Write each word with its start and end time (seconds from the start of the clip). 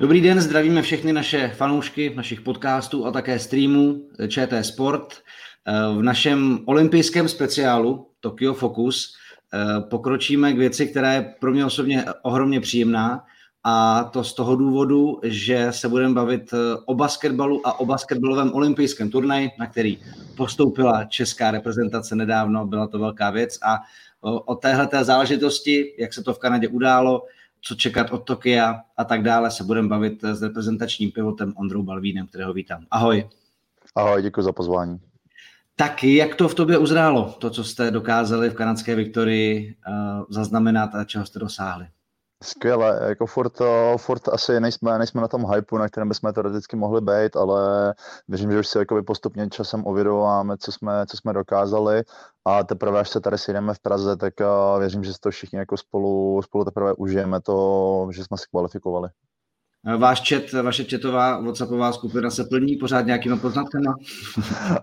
Dobrý 0.00 0.20
den, 0.20 0.40
zdravíme 0.40 0.82
všechny 0.82 1.12
naše 1.12 1.48
fanoušky 1.48 2.12
našich 2.16 2.40
podcastů 2.40 3.06
a 3.06 3.10
také 3.10 3.38
streamů 3.38 4.08
ČT 4.28 4.64
Sport. 4.64 5.14
V 5.96 6.02
našem 6.02 6.60
olympijském 6.64 7.28
speciálu 7.28 8.06
Tokyo 8.20 8.54
Focus 8.54 9.14
pokročíme 9.90 10.52
k 10.52 10.58
věci, 10.58 10.86
která 10.86 11.12
je 11.12 11.34
pro 11.40 11.52
mě 11.52 11.64
osobně 11.64 12.04
ohromně 12.22 12.60
příjemná 12.60 13.24
a 13.64 14.04
to 14.04 14.24
z 14.24 14.34
toho 14.34 14.56
důvodu, 14.56 15.20
že 15.22 15.66
se 15.70 15.88
budeme 15.88 16.14
bavit 16.14 16.54
o 16.86 16.94
basketbalu 16.94 17.66
a 17.66 17.80
o 17.80 17.86
basketbalovém 17.86 18.52
olympijském 18.52 19.10
turnaji, 19.10 19.50
na 19.58 19.66
který 19.66 19.98
postoupila 20.36 21.04
česká 21.04 21.50
reprezentace 21.50 22.16
nedávno, 22.16 22.66
byla 22.66 22.86
to 22.86 22.98
velká 22.98 23.30
věc 23.30 23.58
a 23.62 23.78
o 24.22 24.54
téhle 24.54 24.88
záležitosti, 25.02 25.94
jak 25.98 26.12
se 26.12 26.22
to 26.22 26.34
v 26.34 26.38
Kanadě 26.38 26.68
událo, 26.68 27.22
co 27.62 27.74
čekat 27.74 28.10
od 28.10 28.18
Tokia 28.18 28.80
a 28.96 29.04
tak 29.04 29.22
dále, 29.22 29.50
se 29.50 29.64
budeme 29.64 29.88
bavit 29.88 30.24
s 30.24 30.42
reprezentačním 30.42 31.12
pivotem 31.12 31.52
Ondrou 31.56 31.82
Balvínem, 31.82 32.26
kterého 32.26 32.52
vítám. 32.52 32.86
Ahoj. 32.90 33.28
Ahoj, 33.94 34.22
děkuji 34.22 34.42
za 34.42 34.52
pozvání. 34.52 35.00
Tak 35.76 36.04
jak 36.04 36.34
to 36.34 36.48
v 36.48 36.54
tobě 36.54 36.78
uzrálo, 36.78 37.36
to, 37.38 37.50
co 37.50 37.64
jste 37.64 37.90
dokázali 37.90 38.50
v 38.50 38.54
kanadské 38.54 38.94
Viktorii 38.94 39.76
uh, 39.88 40.24
zaznamenat 40.28 40.94
a 40.94 41.04
čeho 41.04 41.26
jste 41.26 41.38
dosáhli? 41.38 41.86
Skvěle, 42.44 43.00
jako 43.08 43.26
furt, 43.26 43.60
eh, 43.60 43.98
furt 43.98 44.28
asi 44.28 44.60
nejsme, 44.60 44.98
nejsme 44.98 45.20
na 45.20 45.28
tom 45.28 45.50
hypeu, 45.54 45.78
na 45.78 45.88
kterém 45.88 46.08
bychom 46.08 46.32
teoreticky 46.32 46.76
mohli 46.76 47.00
být, 47.00 47.36
ale 47.36 47.94
věřím, 48.28 48.52
že 48.52 48.58
už 48.58 48.68
si 48.68 48.78
postupně 49.06 49.48
časem 49.48 49.86
uvědováme, 49.86 50.56
co 50.58 50.72
jsme, 50.72 51.06
co 51.06 51.16
jsme 51.16 51.32
dokázali 51.32 52.02
a 52.44 52.64
teprve, 52.64 53.00
až 53.00 53.08
se 53.08 53.20
tady 53.20 53.38
sjedeme 53.38 53.74
v 53.74 53.78
Praze, 53.80 54.16
tak 54.16 54.34
uh, 54.40 54.80
věřím, 54.80 55.04
že 55.04 55.12
si 55.12 55.20
to 55.20 55.30
všichni 55.30 55.58
jako 55.58 55.76
spolu, 55.76 56.42
spolu 56.42 56.64
teprve 56.64 56.92
užijeme 56.92 57.40
to, 57.40 58.08
že 58.12 58.24
jsme 58.24 58.38
si 58.38 58.44
kvalifikovali. 58.50 59.08
Váš 59.98 60.28
chat, 60.28 60.62
vaše 60.62 60.84
chatová 60.84 61.40
WhatsAppová 61.40 61.92
skupina 61.92 62.30
se 62.30 62.44
plní 62.44 62.76
pořád 62.76 63.06
nějakýma 63.06 63.36
poznatkama? 63.36 63.94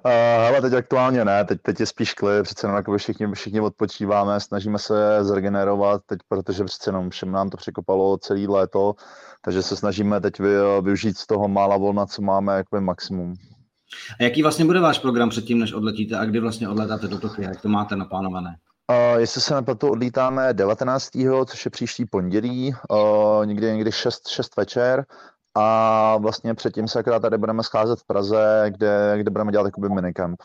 Ale 0.04 0.62
teď 0.62 0.74
aktuálně 0.74 1.26
ne, 1.26 1.46
teď, 1.46 1.62
teď 1.62 1.80
je 1.80 1.86
spíš 1.86 2.14
klid, 2.14 2.44
přece 2.44 2.68
jenom 2.68 2.76
jako 2.78 2.98
všichni, 2.98 3.28
všichni 3.34 3.62
odpočíváme, 3.62 4.40
snažíme 4.40 4.80
se 4.80 5.24
zregenerovat 5.24 6.02
teď, 6.06 6.20
protože 6.30 6.64
přece 6.64 6.90
jenom 6.90 7.10
všem 7.10 7.32
nám 7.32 7.50
to 7.50 7.58
překopalo 7.58 8.18
celý 8.18 8.48
léto, 8.48 8.96
takže 9.42 9.64
se 9.64 9.76
snažíme 9.76 10.22
teď 10.22 10.40
vy, 10.40 10.50
využít 10.82 11.18
z 11.18 11.28
toho 11.28 11.48
mála 11.48 11.78
volna, 11.78 12.06
co 12.06 12.22
máme, 12.22 12.58
jako 12.58 12.82
maximum. 12.82 13.34
A 14.20 14.24
jaký 14.24 14.42
vlastně 14.42 14.66
bude 14.66 14.80
váš 14.80 15.00
program 15.00 15.30
předtím, 15.30 15.60
než 15.60 15.74
odletíte 15.74 16.18
a 16.18 16.26
kdy 16.26 16.40
vlastně 16.40 16.70
odletáte 16.70 17.08
do 17.08 17.20
Tokia, 17.20 17.50
jak 17.50 17.62
to 17.62 17.70
máte 17.70 17.96
naplánované? 17.96 18.56
Uh, 18.92 19.20
jestli 19.20 19.42
se 19.42 19.56
nepletu, 19.56 19.92
odlítáme 19.92 20.54
19. 20.54 21.10
což 21.46 21.66
je 21.66 21.72
příští 21.72 22.06
pondělí, 22.06 22.76
uh, 22.90 23.46
někdy, 23.46 23.72
někdy 23.72 23.92
6, 23.92 24.28
6 24.28 24.58
večer 24.58 25.06
a 25.56 26.18
vlastně 26.18 26.54
předtím 26.54 26.88
se 26.88 27.00
akorát 27.00 27.20
tady 27.20 27.38
budeme 27.38 27.64
scházet 27.64 28.00
v 28.00 28.06
Praze, 28.06 28.66
kde, 28.70 29.14
kde 29.18 29.32
budeme 29.32 29.52
dělat 29.52 29.66
jakoby 29.66 29.90
minicamp. 29.90 30.40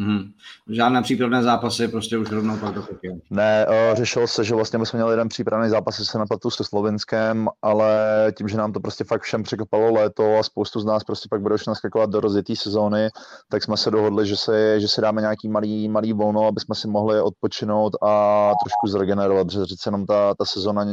Mm-hmm. 0.00 0.32
Žádné 0.68 1.02
přípravné 1.02 1.42
zápasy, 1.42 1.88
prostě 1.88 2.18
už 2.18 2.30
rovnou 2.30 2.56
pak 2.56 2.74
do 2.74 2.82
Tokia. 2.82 3.14
Ne, 3.30 3.66
o, 3.66 3.94
řešilo 3.94 4.26
se, 4.28 4.44
že 4.44 4.54
vlastně 4.54 4.78
bychom 4.78 4.98
měli 4.98 5.12
jeden 5.12 5.28
přípravný 5.28 5.70
zápas, 5.70 5.96
se 5.96 6.18
na 6.18 6.26
platu 6.26 6.50
se 6.50 6.64
Slovenskem, 6.64 7.48
ale 7.62 7.92
tím, 8.38 8.48
že 8.48 8.56
nám 8.56 8.72
to 8.72 8.80
prostě 8.80 9.04
fakt 9.04 9.22
všem 9.22 9.42
překopalo 9.42 9.92
léto 9.92 10.38
a 10.38 10.42
spoustu 10.42 10.80
z 10.80 10.84
nás 10.84 11.04
prostě 11.04 11.28
pak 11.30 11.40
bude 11.40 11.54
už 11.54 11.66
naskakovat 11.66 12.10
do 12.10 12.20
rozjetý 12.20 12.56
sezóny, 12.56 13.08
tak 13.48 13.62
jsme 13.62 13.76
se 13.76 13.90
dohodli, 13.90 14.26
že 14.26 14.36
se, 14.36 14.80
že 14.80 14.88
si 14.88 15.00
dáme 15.00 15.20
nějaký 15.20 15.48
malý, 15.48 15.88
malý 15.88 16.12
volno, 16.12 16.46
aby 16.46 16.60
jsme 16.60 16.74
si 16.74 16.88
mohli 16.88 17.20
odpočinout 17.20 17.96
a 18.02 18.52
trošku 18.64 18.98
zregenerovat, 18.98 19.46
protože 19.46 19.64
přece 19.64 19.88
jenom 19.88 20.06
ta, 20.06 20.34
ta 20.34 20.44
sezóna 20.44 20.84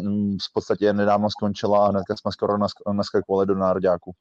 v 0.49 0.53
podstatě 0.53 0.93
nedávno 0.93 1.29
skončila 1.29 1.85
a 1.85 1.89
hnedka 1.89 2.15
jsme 2.15 2.31
skoro 2.31 2.53
naskakovali 2.93 3.45
do 3.45 3.55
nároďáku. 3.55 4.11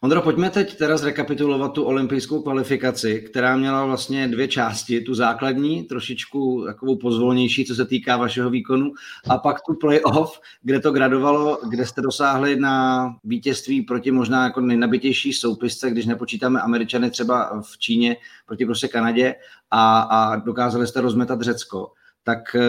Ondro, 0.00 0.22
pojďme 0.22 0.50
teď 0.50 0.76
teda 0.76 0.96
zrekapitulovat 0.96 1.72
tu 1.72 1.84
olympijskou 1.84 2.42
kvalifikaci, 2.42 3.20
která 3.20 3.56
měla 3.56 3.84
vlastně 3.84 4.28
dvě 4.28 4.48
části. 4.48 5.00
Tu 5.00 5.14
základní, 5.14 5.82
trošičku 5.82 6.64
takovou 6.66 6.96
pozvolnější, 6.96 7.64
co 7.64 7.74
se 7.74 7.84
týká 7.84 8.16
vašeho 8.16 8.50
výkonu, 8.50 8.92
a 9.28 9.38
pak 9.38 9.56
tu 9.66 9.74
playoff, 9.74 10.40
kde 10.62 10.80
to 10.80 10.92
gradovalo, 10.92 11.58
kde 11.68 11.86
jste 11.86 12.02
dosáhli 12.02 12.56
na 12.56 13.06
vítězství 13.24 13.82
proti 13.82 14.10
možná 14.10 14.44
jako 14.44 14.60
nejnabitější 14.60 15.32
soupisce, 15.32 15.90
když 15.90 16.06
nepočítáme 16.06 16.60
Američany 16.60 17.10
třeba 17.10 17.62
v 17.62 17.78
Číně 17.78 18.16
proti 18.46 18.66
prostě 18.66 18.88
Kanadě 18.88 19.34
a, 19.70 20.00
a 20.00 20.36
dokázali 20.36 20.86
jste 20.86 21.00
rozmetat 21.00 21.40
Řecko. 21.40 21.92
Tak 22.24 22.54
eh, 22.54 22.60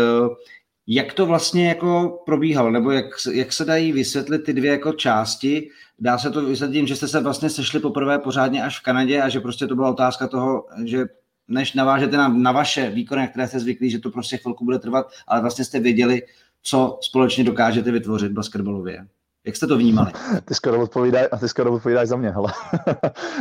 jak 0.92 1.14
to 1.14 1.26
vlastně 1.26 1.68
jako 1.68 2.22
probíhalo, 2.26 2.72
nebo 2.72 2.92
jak, 2.92 3.06
jak 3.32 3.54
se 3.54 3.66
dají 3.66 3.92
vysvětlit 3.92 4.40
ty 4.40 4.54
dvě 4.54 4.72
jako 4.72 4.94
části? 4.94 5.70
Dá 6.00 6.18
se 6.18 6.32
to 6.32 6.46
vysvětlit 6.46 6.78
tím, 6.78 6.88
že 6.88 6.96
jste 6.96 7.08
se 7.08 7.20
vlastně 7.20 7.50
sešli 7.50 7.80
poprvé 7.80 8.20
pořádně 8.20 8.64
až 8.64 8.80
v 8.80 8.84
Kanadě 8.84 9.22
a 9.22 9.30
že 9.30 9.40
prostě 9.40 9.68
to 9.68 9.76
byla 9.76 9.90
otázka 9.90 10.28
toho, 10.28 10.66
že 10.86 11.06
než 11.48 11.74
navážete 11.74 12.18
na, 12.18 12.28
na 12.28 12.52
vaše 12.52 12.90
výkony, 12.90 13.28
které 13.28 13.48
jste 13.48 13.60
zvyklí, 13.60 13.90
že 13.90 14.00
to 14.00 14.12
prostě 14.12 14.38
chvilku 14.38 14.66
bude 14.66 14.80
trvat, 14.80 15.12
ale 15.28 15.42
vlastně 15.42 15.66
jste 15.66 15.80
věděli, 15.80 16.22
co 16.62 17.00
společně 17.02 17.44
dokážete 17.44 17.92
vytvořit 17.92 18.32
basketbalově. 18.32 19.08
Jak 19.46 19.56
jste 19.56 19.68
to 19.68 19.78
vnímali? 19.78 20.12
Ty 20.46 20.56
skoro 20.56 20.82
odpovídáš, 20.82 21.28
a 21.32 21.38
ty 21.38 21.50
skoro 21.50 21.74
odpovídáš 21.74 22.08
za 22.08 22.16
mě, 22.16 22.30
hele. 22.30 22.54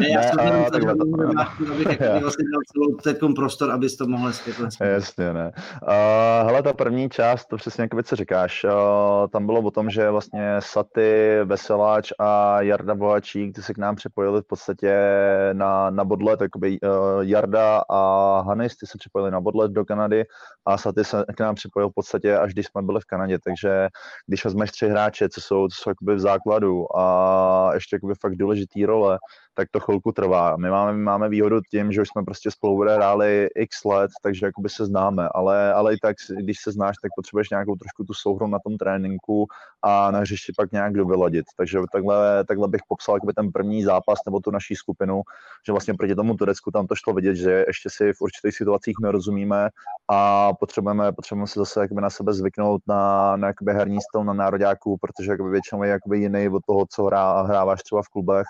Ne, 0.01 0.09
já 0.15 0.23
jsem 0.23 0.47
jenom 0.47 0.65
tak, 0.65 0.83
abych 0.85 2.01
vlastně 2.23 2.45
dal 2.53 2.93
celou 3.03 3.35
prostor, 3.35 3.71
abys 3.71 3.97
to 3.97 4.07
mohl 4.07 4.33
světlit. 4.33 4.71
Jasně, 4.81 5.33
ne. 5.33 5.53
Uh, 5.83 6.47
hele, 6.47 6.63
ta 6.63 6.73
první 6.73 7.11
část, 7.11 7.47
to 7.47 7.57
přesně 7.57 7.83
jak 7.83 8.07
co 8.07 8.17
říkáš, 8.17 8.65
uh, 8.65 8.71
tam 9.31 9.47
bylo 9.47 9.61
o 9.61 9.71
tom, 9.71 9.91
že 9.91 10.11
vlastně 10.11 10.57
Saty, 10.59 11.39
Veseláč 11.45 12.13
a 12.19 12.63
Jarda 12.63 12.95
Bohačík, 12.95 13.55
ty 13.55 13.63
se 13.63 13.75
k 13.75 13.79
nám 13.79 13.97
připojili 13.97 14.43
v 14.43 14.47
podstatě 14.47 14.97
na, 15.53 15.91
na 15.91 16.05
bodlet, 16.05 16.41
jakoby 16.41 16.81
uh, 16.81 16.89
Jarda 17.21 17.83
a 17.91 18.41
Hanis, 18.41 18.77
ty 18.77 18.87
se 18.87 18.99
připojili 18.99 19.31
na 19.31 19.41
bodlet 19.41 19.73
do 19.73 19.85
Kanady 19.85 20.25
a 20.67 20.79
Saty 20.79 21.05
se 21.05 21.25
k 21.37 21.41
nám 21.41 21.55
připojil 21.55 21.91
v 21.91 21.95
podstatě, 21.95 22.39
až 22.39 22.53
když 22.53 22.67
jsme 22.67 22.83
byli 22.83 23.01
v 23.01 23.05
Kanadě, 23.05 23.39
takže 23.45 23.89
když 24.27 24.45
vezmeš 24.45 24.71
tři 24.71 24.89
hráče, 24.89 25.29
co 25.29 25.41
jsou, 25.41 25.69
co 25.69 25.83
jsou 25.83 25.88
jakoby 25.89 26.15
v 26.15 26.21
základu 26.21 26.99
a 26.99 27.71
ještě 27.75 27.97
jakoby 27.97 28.15
fakt 28.21 28.37
důležitý 28.37 28.87
role, 28.87 29.19
tak 29.55 29.69
to 29.71 29.81
chvilku 29.81 30.13
trvá. 30.13 30.57
My 30.57 30.71
máme, 30.71 30.93
my 30.93 31.03
máme 31.03 31.29
výhodu 31.29 31.61
tím, 31.71 31.93
že 31.93 32.03
už 32.03 32.09
jsme 32.09 32.23
prostě 32.23 32.51
spolu 32.51 32.81
hráli 32.81 33.49
x 33.55 33.85
let, 33.85 34.11
takže 34.23 34.47
jakoby 34.47 34.69
se 34.69 34.87
známe, 34.87 35.29
ale, 35.35 35.73
ale 35.73 35.95
i 35.95 35.97
tak, 36.03 36.17
když 36.37 36.57
se 36.61 36.73
znáš, 36.73 36.97
tak 37.03 37.11
potřebuješ 37.17 37.51
nějakou 37.51 37.77
trošku 37.77 38.05
tu 38.05 38.15
souhru 38.15 38.47
na 38.47 38.59
tom 38.59 38.77
tréninku 38.77 39.47
a 39.83 40.11
na 40.11 40.19
hřišti 40.19 40.53
pak 40.57 40.73
nějak 40.73 40.93
dovyladit. 40.93 41.47
Takže 41.57 41.79
takhle, 41.93 42.45
takhle 42.45 42.69
bych 42.69 42.81
popsal 42.89 43.17
jakoby 43.17 43.33
ten 43.33 43.53
první 43.53 43.85
zápas 43.85 44.19
nebo 44.27 44.41
tu 44.41 44.51
naší 44.51 44.77
skupinu, 44.77 45.23
že 45.67 45.73
vlastně 45.73 45.95
proti 45.95 46.15
tomu 46.15 46.35
Turecku 46.35 46.71
tam 46.71 46.87
to 46.87 46.95
šlo 46.95 47.15
vidět, 47.15 47.35
že 47.35 47.65
ještě 47.67 47.91
si 47.91 48.13
v 48.13 48.21
určitých 48.21 48.57
situacích 48.57 48.97
nerozumíme 49.03 49.69
a 50.09 50.53
potřebujeme, 50.55 51.13
potřebujeme 51.13 51.47
se 51.47 51.61
zase 51.61 51.81
jakoby 51.81 52.01
na 52.01 52.11
sebe 52.11 52.33
zvyknout 52.33 52.83
na, 52.87 53.37
na 53.37 53.47
jakoby 53.47 53.73
herní 53.73 53.99
styl 54.01 54.25
na 54.25 54.33
nároďáků, 54.33 54.97
protože 55.01 55.31
jakoby 55.31 55.51
většinou 55.51 55.78
je 55.85 55.91
jakoby 55.91 56.19
jiný 56.19 56.49
od 56.49 56.63
toho, 56.67 56.87
co 56.91 57.05
hrá, 57.05 57.43
hráváš 57.43 57.83
třeba 57.83 58.03
v 58.03 58.09
klubech 58.09 58.47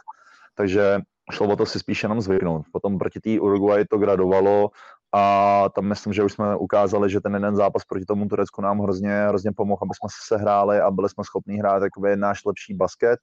takže 0.59 0.99
šlo 1.33 1.49
o 1.49 1.57
to 1.57 1.67
si 1.67 1.79
spíš 1.79 2.03
jenom 2.03 2.21
zvyknout. 2.21 2.67
Potom 2.73 2.99
proti 2.99 3.21
té 3.21 3.41
Uruguay 3.41 3.85
to 3.85 3.99
gradovalo 3.99 4.71
a 5.15 5.65
tam 5.75 5.85
myslím, 5.85 6.13
že 6.13 6.25
už 6.25 6.33
jsme 6.33 6.57
ukázali, 6.57 7.11
že 7.11 7.21
ten 7.21 7.35
jeden 7.35 7.57
zápas 7.57 7.85
proti 7.85 8.05
tomu 8.05 8.29
Turecku 8.29 8.63
nám 8.63 8.81
hrozně, 8.81 9.27
hrozně 9.29 9.53
pomohl, 9.53 9.81
aby 9.83 9.95
jsme 9.95 10.09
se 10.27 10.37
hráli 10.37 10.81
a 10.81 10.91
byli 10.91 11.09
jsme 11.09 11.25
schopni 11.25 11.59
hrát 11.59 11.81
takový 11.81 12.17
náš 12.17 12.45
lepší 12.45 12.75
basket. 12.75 13.21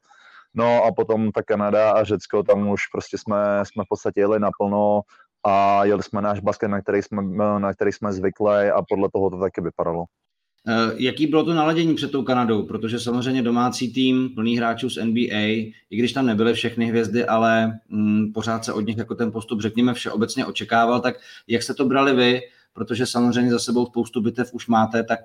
No 0.53 0.83
a 0.83 0.91
potom 0.91 1.31
ta 1.31 1.44
Kanada 1.44 1.91
a 1.91 2.03
Řecko, 2.03 2.44
tam 2.44 2.69
už 2.69 2.88
prostě 2.88 3.18
jsme, 3.18 3.63
jsme 3.63 3.83
v 3.83 3.89
podstatě 3.89 4.19
jeli 4.19 4.39
naplno 4.39 5.01
a 5.44 5.85
jeli 5.85 6.03
jsme 6.03 6.21
náš 6.21 6.39
basket, 6.39 6.71
na 6.71 6.81
který 6.81 7.01
jsme, 7.01 7.24
na 7.59 7.74
který 7.74 7.91
jsme 7.91 8.13
zvykli 8.13 8.71
a 8.71 8.81
podle 8.89 9.09
toho 9.13 9.30
to 9.30 9.39
taky 9.39 9.62
vypadalo. 9.62 10.06
Eh, 10.67 10.91
jaký 10.95 11.27
bylo 11.27 11.44
to 11.44 11.53
naladění 11.53 11.95
před 11.95 12.12
tou 12.12 12.23
Kanadou? 12.23 12.63
Protože 12.63 13.00
samozřejmě 13.00 13.41
domácí 13.41 13.94
tým 13.94 14.29
plný 14.29 14.57
hráčů 14.57 14.89
z 14.89 14.97
NBA, 15.03 15.45
i 15.89 15.97
když 15.97 16.13
tam 16.13 16.25
nebyly 16.25 16.53
všechny 16.53 16.85
hvězdy, 16.85 17.25
ale 17.25 17.79
mm, 17.89 18.33
pořád 18.33 18.65
se 18.65 18.73
od 18.73 18.88
nich 18.88 18.97
jako 18.97 19.15
ten 19.15 19.31
postup, 19.31 19.62
řekněme, 19.62 19.94
všeobecně 19.94 20.45
očekával, 20.45 21.00
tak 21.00 21.15
jak 21.47 21.63
jste 21.63 21.73
to 21.73 21.85
brali 21.85 22.15
vy? 22.15 22.41
Protože 22.73 23.06
samozřejmě 23.06 23.51
za 23.51 23.59
sebou 23.59 23.85
spoustu 23.85 24.21
bitev 24.21 24.53
už 24.53 24.67
máte, 24.67 25.03
tak 25.03 25.19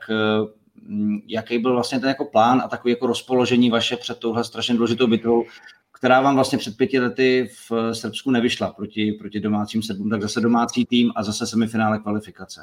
mm, 0.83 1.19
jaký 1.27 1.59
byl 1.59 1.73
vlastně 1.73 2.01
ten 2.01 2.09
jako 2.09 2.25
plán 2.25 2.63
a 2.65 2.69
takový 2.69 2.93
jako 2.93 3.07
rozpoložení 3.07 3.71
vaše 3.71 3.97
před 3.97 4.19
touhle 4.19 4.45
strašně 4.45 4.75
důležitou 4.75 5.07
bitvou, 5.07 5.45
která 5.93 6.21
vám 6.21 6.35
vlastně 6.35 6.59
před 6.59 6.77
pěti 6.77 7.01
lety 7.01 7.51
v 7.69 7.95
Srbsku 7.95 8.31
nevyšla 8.31 8.71
proti, 8.71 9.13
proti 9.13 9.41
domácím 9.41 9.83
Srbům, 9.83 10.11
tak 10.11 10.23
zase 10.23 10.41
domácí 10.41 10.87
tým 10.87 11.13
a 11.17 11.23
zase 11.23 11.47
semifinále 11.47 11.99
kvalifikace. 11.99 12.61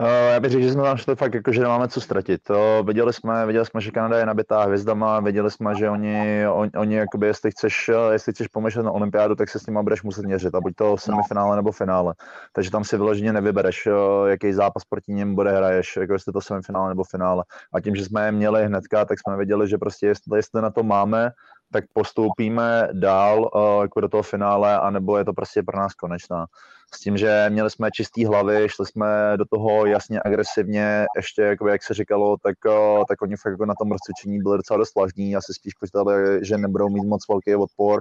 Uh, 0.00 0.06
já 0.32 0.40
bych 0.40 0.50
řekl, 0.50 0.64
že 0.64 0.72
jsme 0.72 0.82
tam 0.82 0.96
šli 0.96 1.16
fakt 1.16 1.34
jako, 1.34 1.52
že 1.52 1.60
nemáme 1.60 1.88
co 1.88 2.00
ztratit. 2.00 2.42
To 2.42 2.84
viděli 2.86 3.12
jsme, 3.12 3.46
viděli 3.46 3.66
jsme, 3.66 3.80
že 3.80 3.90
Kanada 3.90 4.18
je 4.18 4.26
nabitá 4.26 4.62
hvězdama, 4.62 5.20
viděli 5.20 5.50
jsme, 5.50 5.74
že 5.74 5.90
oni, 5.90 6.44
on, 6.48 6.70
oni 6.76 6.94
jakoby, 6.94 7.26
jestli 7.26 7.50
chceš, 7.50 7.90
jestli 8.10 8.32
chceš 8.32 8.48
pomýšlet 8.48 8.82
na 8.82 8.90
olympiádu, 8.90 9.34
tak 9.34 9.48
se 9.50 9.58
s 9.58 9.66
nimi 9.66 9.82
budeš 9.82 10.02
muset 10.02 10.24
měřit, 10.24 10.54
a 10.54 10.60
buď 10.60 10.72
to 10.76 10.96
v 10.96 11.02
semifinále 11.02 11.56
nebo 11.56 11.72
finále. 11.72 12.14
Takže 12.52 12.70
tam 12.70 12.84
si 12.84 12.96
vyloženě 12.96 13.32
nevybereš, 13.32 13.88
jaký 14.26 14.52
zápas 14.52 14.84
proti 14.84 15.12
ním 15.12 15.34
bude 15.34 15.52
hraješ, 15.52 15.96
jako 15.96 16.12
jestli 16.12 16.32
to 16.32 16.40
semifinále 16.40 16.88
nebo 16.88 17.04
finále. 17.04 17.44
A 17.74 17.80
tím, 17.80 17.94
že 17.94 18.04
jsme 18.04 18.26
je 18.26 18.32
měli 18.32 18.66
hnedka, 18.66 19.04
tak 19.04 19.18
jsme 19.20 19.36
věděli, 19.36 19.68
že 19.68 19.78
prostě 19.78 20.06
jestli, 20.06 20.38
jestli 20.38 20.62
na 20.62 20.70
to 20.70 20.82
máme, 20.82 21.30
tak 21.72 21.84
postoupíme 21.92 22.88
dál 22.92 23.50
jako 23.82 24.00
do 24.00 24.08
toho 24.08 24.22
finále, 24.22 24.78
anebo 24.78 25.18
je 25.18 25.24
to 25.24 25.32
prostě 25.32 25.62
pro 25.62 25.78
nás 25.78 25.94
konečná. 25.94 26.46
S 26.94 27.00
tím, 27.00 27.16
že 27.16 27.46
měli 27.48 27.70
jsme 27.70 27.90
čistý 27.90 28.24
hlavy, 28.24 28.68
šli 28.68 28.86
jsme 28.86 29.06
do 29.36 29.44
toho 29.44 29.86
jasně 29.86 30.20
agresivně, 30.24 31.06
ještě 31.16 31.42
jako 31.42 31.68
jak 31.68 31.82
se 31.82 31.94
říkalo, 31.94 32.36
tak, 32.42 32.56
uh, 32.66 33.04
tak 33.08 33.22
oni 33.22 33.36
fakt 33.36 33.52
jako 33.52 33.66
na 33.66 33.74
tom 33.74 33.92
rozcvičení 33.92 34.42
byli 34.42 34.56
docela 34.56 34.78
dost 34.78 34.94
vlažní, 34.94 35.36
asi 35.36 35.54
spíš 35.54 35.74
počítali, 35.74 36.44
že 36.44 36.58
nebudou 36.58 36.88
mít 36.88 37.06
moc 37.06 37.28
velký 37.28 37.54
odpor, 37.54 38.00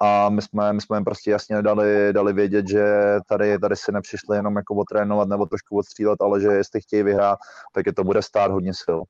a 0.00 0.28
my 0.28 0.42
jsme, 0.42 0.72
my 0.72 0.80
jsme 0.80 0.96
jim 0.96 1.04
prostě 1.04 1.30
jasně 1.30 1.62
dali, 1.62 2.12
dali 2.12 2.32
vědět, 2.32 2.68
že 2.68 2.84
tady, 3.28 3.58
tady 3.58 3.76
si 3.76 3.92
nepřišli 3.92 4.36
jenom 4.36 4.56
jako 4.56 4.74
otrénovat 4.74 5.28
nebo 5.28 5.46
trošku 5.46 5.78
odstřílet, 5.78 6.20
ale 6.20 6.40
že 6.40 6.48
jestli 6.48 6.80
chtějí 6.80 7.02
vyhrát, 7.02 7.38
tak 7.74 7.86
je 7.86 7.92
to 7.92 8.04
bude 8.04 8.22
stát 8.22 8.50
hodně 8.50 8.74
sil. 8.82 9.00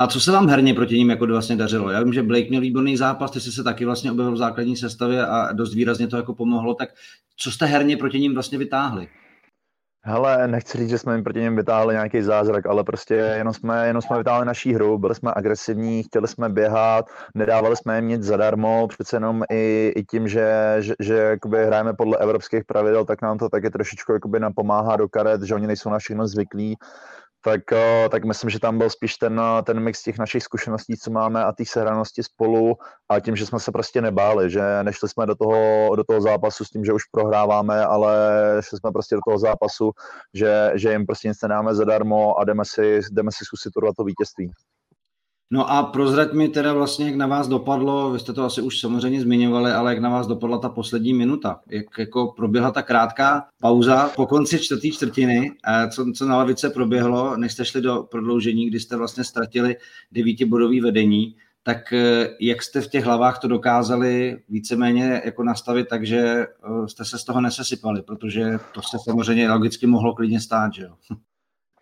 A 0.00 0.06
co 0.06 0.20
se 0.20 0.32
vám 0.32 0.48
herně 0.48 0.74
proti 0.74 0.98
ním 0.98 1.10
jako 1.10 1.26
vlastně 1.26 1.56
dařilo? 1.56 1.90
Já 1.90 2.02
vím, 2.02 2.12
že 2.12 2.22
Blake 2.22 2.48
měl 2.48 2.60
výborný 2.60 2.96
zápas, 2.96 3.30
ty 3.30 3.40
jsi 3.40 3.52
se 3.52 3.64
taky 3.64 3.84
vlastně 3.84 4.12
objevil 4.12 4.32
v 4.32 4.36
základní 4.36 4.76
sestavě 4.76 5.26
a 5.26 5.52
dost 5.52 5.74
výrazně 5.74 6.06
to 6.06 6.16
jako 6.16 6.34
pomohlo, 6.34 6.74
tak 6.74 6.88
co 7.36 7.50
jste 7.50 7.66
herně 7.66 7.96
proti 7.96 8.20
ním 8.20 8.34
vlastně 8.34 8.58
vytáhli? 8.58 9.08
Hele, 10.04 10.48
nechci 10.48 10.78
říct, 10.78 10.90
že 10.90 10.98
jsme 10.98 11.14
jim 11.14 11.24
proti 11.24 11.40
něm 11.40 11.56
vytáhli 11.56 11.94
nějaký 11.94 12.22
zázrak, 12.22 12.66
ale 12.66 12.84
prostě 12.84 13.14
jenom 13.14 13.54
jsme, 13.54 13.86
jenom 13.86 14.02
jsme 14.02 14.18
vytáhli 14.18 14.46
naší 14.46 14.74
hru, 14.74 14.98
byli 14.98 15.14
jsme 15.14 15.32
agresivní, 15.36 16.02
chtěli 16.02 16.28
jsme 16.28 16.48
běhat, 16.48 17.04
nedávali 17.34 17.76
jsme 17.76 17.96
jim 17.96 18.08
nic 18.08 18.22
zadarmo, 18.22 18.88
přece 18.88 19.16
jenom 19.16 19.42
i, 19.50 19.92
i 19.96 20.04
tím, 20.04 20.28
že, 20.28 20.76
že, 20.78 20.94
že 21.00 21.36
hrajeme 21.66 21.92
podle 21.92 22.18
evropských 22.18 22.64
pravidel, 22.64 23.04
tak 23.04 23.22
nám 23.22 23.38
to 23.38 23.48
taky 23.48 23.70
trošičku 23.70 24.12
jakoby 24.12 24.40
napomáhá 24.40 24.96
do 24.96 25.08
karet, 25.08 25.42
že 25.42 25.54
oni 25.54 25.66
nejsou 25.66 25.90
na 25.90 25.98
všechno 25.98 26.28
zvyklí, 26.28 26.76
tak, 27.44 27.72
eh, 27.72 28.08
tak 28.08 28.24
myslím, 28.24 28.50
že 28.50 28.60
tam 28.60 28.78
byl 28.78 28.90
spíš 28.90 29.16
ten, 29.16 29.40
eh, 29.40 29.62
ten 29.62 29.80
mix 29.80 30.02
těch 30.02 30.18
našich 30.18 30.42
zkušeností, 30.42 30.96
co 30.96 31.10
máme 31.10 31.44
a 31.44 31.52
té 31.52 31.64
sehranosti 31.64 32.22
spolu 32.22 32.74
a 33.08 33.20
tím, 33.20 33.36
že 33.36 33.46
jsme 33.46 33.60
se 33.60 33.72
prostě 33.72 34.00
nebáli, 34.00 34.50
že 34.50 34.62
nešli 34.82 35.08
jsme 35.08 35.26
do 35.26 35.34
toho, 35.34 35.96
do 35.96 36.04
toho 36.04 36.20
zápasu 36.20 36.64
s 36.64 36.70
tím, 36.70 36.84
že 36.84 36.92
už 36.92 37.04
prohráváme, 37.04 37.84
ale 37.84 38.16
šli 38.60 38.78
jsme 38.78 38.92
prostě 38.92 39.14
do 39.14 39.20
toho 39.26 39.38
zápasu, 39.38 39.90
že, 40.34 40.72
že 40.74 40.92
jim 40.92 41.06
prostě 41.06 41.28
nic 41.28 41.42
nedáme 41.42 41.74
zadarmo 41.74 42.38
a 42.38 42.44
jdeme 42.44 42.64
si, 42.64 43.00
jdeme 43.10 43.30
si 43.32 43.44
zkusit 43.44 43.72
to 43.96 44.04
vítězství. 44.04 44.50
No 45.52 45.70
a 45.70 45.82
prozrať 45.82 46.32
mi 46.32 46.48
teda 46.48 46.72
vlastně, 46.72 47.06
jak 47.06 47.14
na 47.14 47.26
vás 47.26 47.48
dopadlo, 47.48 48.12
vy 48.12 48.18
jste 48.18 48.32
to 48.32 48.44
asi 48.44 48.62
už 48.62 48.80
samozřejmě 48.80 49.20
zmiňovali, 49.20 49.72
ale 49.72 49.92
jak 49.92 50.02
na 50.02 50.10
vás 50.10 50.26
dopadla 50.26 50.58
ta 50.58 50.68
poslední 50.68 51.14
minuta, 51.14 51.60
jak 51.68 51.98
jako 51.98 52.32
proběhla 52.36 52.70
ta 52.70 52.82
krátká 52.82 53.46
pauza 53.60 54.08
po 54.16 54.26
konci 54.26 54.58
čtvrtý 54.58 54.92
čtvrtiny, 54.92 55.52
co, 55.90 56.12
co 56.16 56.26
na 56.26 56.36
lavice 56.36 56.70
proběhlo, 56.70 57.36
než 57.36 57.52
jste 57.52 57.64
šli 57.64 57.80
do 57.80 58.02
prodloužení, 58.10 58.66
kdy 58.66 58.80
jste 58.80 58.96
vlastně 58.96 59.24
ztratili 59.24 59.76
devítibodový 60.12 60.80
vedení, 60.80 61.34
tak 61.62 61.92
eh, 61.92 62.28
jak 62.40 62.62
jste 62.62 62.80
v 62.80 62.88
těch 62.88 63.04
hlavách 63.04 63.38
to 63.38 63.48
dokázali 63.48 64.38
víceméně 64.48 65.22
jako 65.24 65.44
nastavit 65.44 65.88
tak, 65.88 66.06
že 66.06 66.18
eh, 66.18 66.88
jste 66.88 67.04
se 67.04 67.18
z 67.18 67.24
toho 67.24 67.40
nesesypali, 67.40 68.02
protože 68.02 68.58
to 68.74 68.82
se 68.82 68.96
samozřejmě 69.04 69.50
logicky 69.50 69.86
mohlo 69.86 70.14
klidně 70.14 70.40
stát, 70.40 70.74
že 70.74 70.82
jo? 70.82 70.94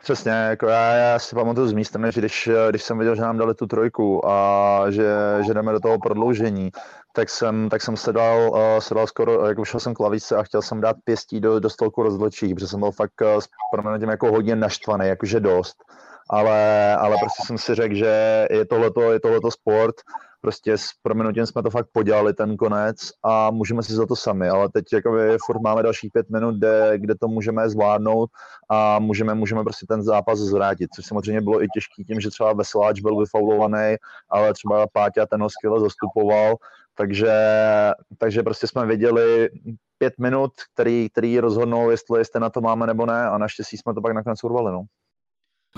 Přesně, 0.02 0.32
jako 0.32 0.66
já, 0.66 0.94
já 0.94 1.18
si 1.18 1.34
pamatuju 1.34 1.68
z 1.68 1.72
mé 1.72 1.84
strany, 1.84 2.12
že 2.12 2.20
když, 2.20 2.50
když 2.70 2.82
jsem 2.82 2.98
viděl, 2.98 3.16
že 3.16 3.22
nám 3.22 3.38
dali 3.38 3.54
tu 3.54 3.66
trojku 3.66 4.28
a 4.28 4.84
že, 4.90 5.12
že 5.46 5.54
jdeme 5.54 5.72
do 5.72 5.80
toho 5.80 5.98
prodloužení, 5.98 6.70
tak 7.12 7.28
jsem, 7.30 7.68
tak 7.68 7.82
jsem 7.82 7.96
sedal, 7.96 8.50
uh, 8.50 8.58
sedal 8.78 9.06
skoro, 9.06 9.46
jako 9.46 9.64
šel 9.64 9.80
jsem 9.80 9.94
k 9.94 10.00
lavice 10.00 10.36
a 10.36 10.42
chtěl 10.42 10.62
jsem 10.62 10.80
dát 10.80 10.96
pěstí 11.04 11.40
do, 11.40 11.60
do 11.60 11.70
stolku 11.70 12.02
rozvlečích, 12.02 12.54
protože 12.54 12.66
jsem 12.66 12.80
byl 12.80 12.92
fakt 12.92 13.20
uh, 13.20 13.40
s 13.40 13.48
proměnutím 13.72 14.08
jako 14.08 14.30
hodně 14.30 14.56
naštvaný, 14.56 15.08
jakože 15.08 15.40
dost. 15.40 15.84
Ale, 16.30 16.96
ale 16.96 17.16
prostě 17.20 17.42
jsem 17.46 17.58
si 17.58 17.74
řekl, 17.74 17.94
že 17.94 18.46
je 18.50 18.64
tohleto, 18.64 19.12
je 19.12 19.20
tohleto 19.20 19.50
sport, 19.50 19.94
prostě 20.40 20.78
s 20.78 20.86
proměnutím 21.02 21.46
jsme 21.46 21.62
to 21.62 21.70
fakt 21.70 21.86
podělali 21.92 22.34
ten 22.34 22.56
konec 22.56 22.96
a 23.24 23.50
můžeme 23.50 23.82
si 23.82 23.92
za 23.92 24.06
to 24.06 24.16
sami, 24.16 24.48
ale 24.48 24.68
teď 24.68 24.84
jakoby 24.92 25.36
furt 25.46 25.60
máme 25.60 25.82
dalších 25.82 26.12
pět 26.12 26.30
minut, 26.30 26.54
kde, 26.54 26.92
kde 26.96 27.14
to 27.14 27.28
můžeme 27.28 27.68
zvládnout 27.70 28.30
a 28.70 28.98
můžeme, 28.98 29.34
můžeme 29.34 29.64
prostě 29.64 29.86
ten 29.88 30.02
zápas 30.02 30.38
zvrátit, 30.38 30.88
což 30.94 31.06
samozřejmě 31.06 31.40
bylo 31.40 31.62
i 31.62 31.66
těžký 31.74 32.04
tím, 32.04 32.20
že 32.20 32.30
třeba 32.30 32.52
Veseláč 32.52 33.00
byl 33.00 33.16
vyfaulovaný, 33.16 33.96
ale 34.30 34.52
třeba 34.52 34.86
Páťa 34.92 35.26
ten 35.26 35.42
ho 35.42 35.50
skvěle 35.50 35.80
zastupoval, 35.80 36.54
takže, 36.94 37.32
takže 38.18 38.42
prostě 38.42 38.66
jsme 38.66 38.86
viděli 38.86 39.48
pět 39.98 40.14
minut, 40.20 40.52
který, 40.74 41.08
který 41.10 41.40
rozhodnou, 41.40 41.90
jestli, 41.90 42.20
jestli 42.20 42.40
na 42.40 42.50
to 42.50 42.60
máme 42.60 42.86
nebo 42.86 43.06
ne 43.06 43.28
a 43.28 43.38
naštěstí 43.38 43.76
jsme 43.76 43.94
to 43.94 44.00
pak 44.00 44.12
nakonec 44.12 44.44
urvali. 44.44 44.72
No. 44.72 44.84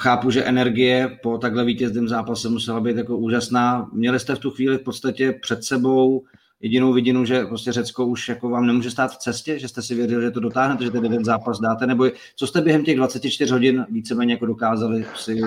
Chápu, 0.01 0.31
že 0.31 0.45
energie 0.45 1.19
po 1.23 1.39
takhle 1.39 1.65
vítězném 1.65 2.09
zápase 2.09 2.49
musela 2.49 2.81
být 2.81 2.97
jako 2.97 3.17
úžasná. 3.17 3.91
Měli 3.93 4.21
jste 4.21 4.35
v 4.35 4.39
tu 4.39 4.51
chvíli 4.51 4.79
v 4.79 4.83
podstatě 4.83 5.33
před 5.33 5.65
sebou 5.65 6.25
jedinou 6.61 6.93
vidinu, 6.93 7.25
že 7.25 7.47
prostě 7.47 7.73
Řecko 7.73 8.07
už 8.07 8.29
jako 8.29 8.49
vám 8.49 8.67
nemůže 8.67 8.91
stát 8.91 9.13
v 9.13 9.19
cestě, 9.19 9.59
že 9.59 9.69
jste 9.69 9.83
si 9.83 9.95
věřili, 9.95 10.23
že 10.23 10.31
to 10.31 10.41
dotáhnete, 10.41 10.85
že 10.85 10.91
ten 10.91 11.05
jeden 11.05 11.25
zápas 11.25 11.61
dáte, 11.61 11.87
nebo 11.87 12.07
co 12.37 12.47
jste 12.47 12.61
během 12.61 12.85
těch 12.85 12.97
24 12.97 13.53
hodin 13.53 13.87
víceméně 13.91 14.33
jako 14.33 14.47
dokázali 14.47 15.05
si 15.17 15.41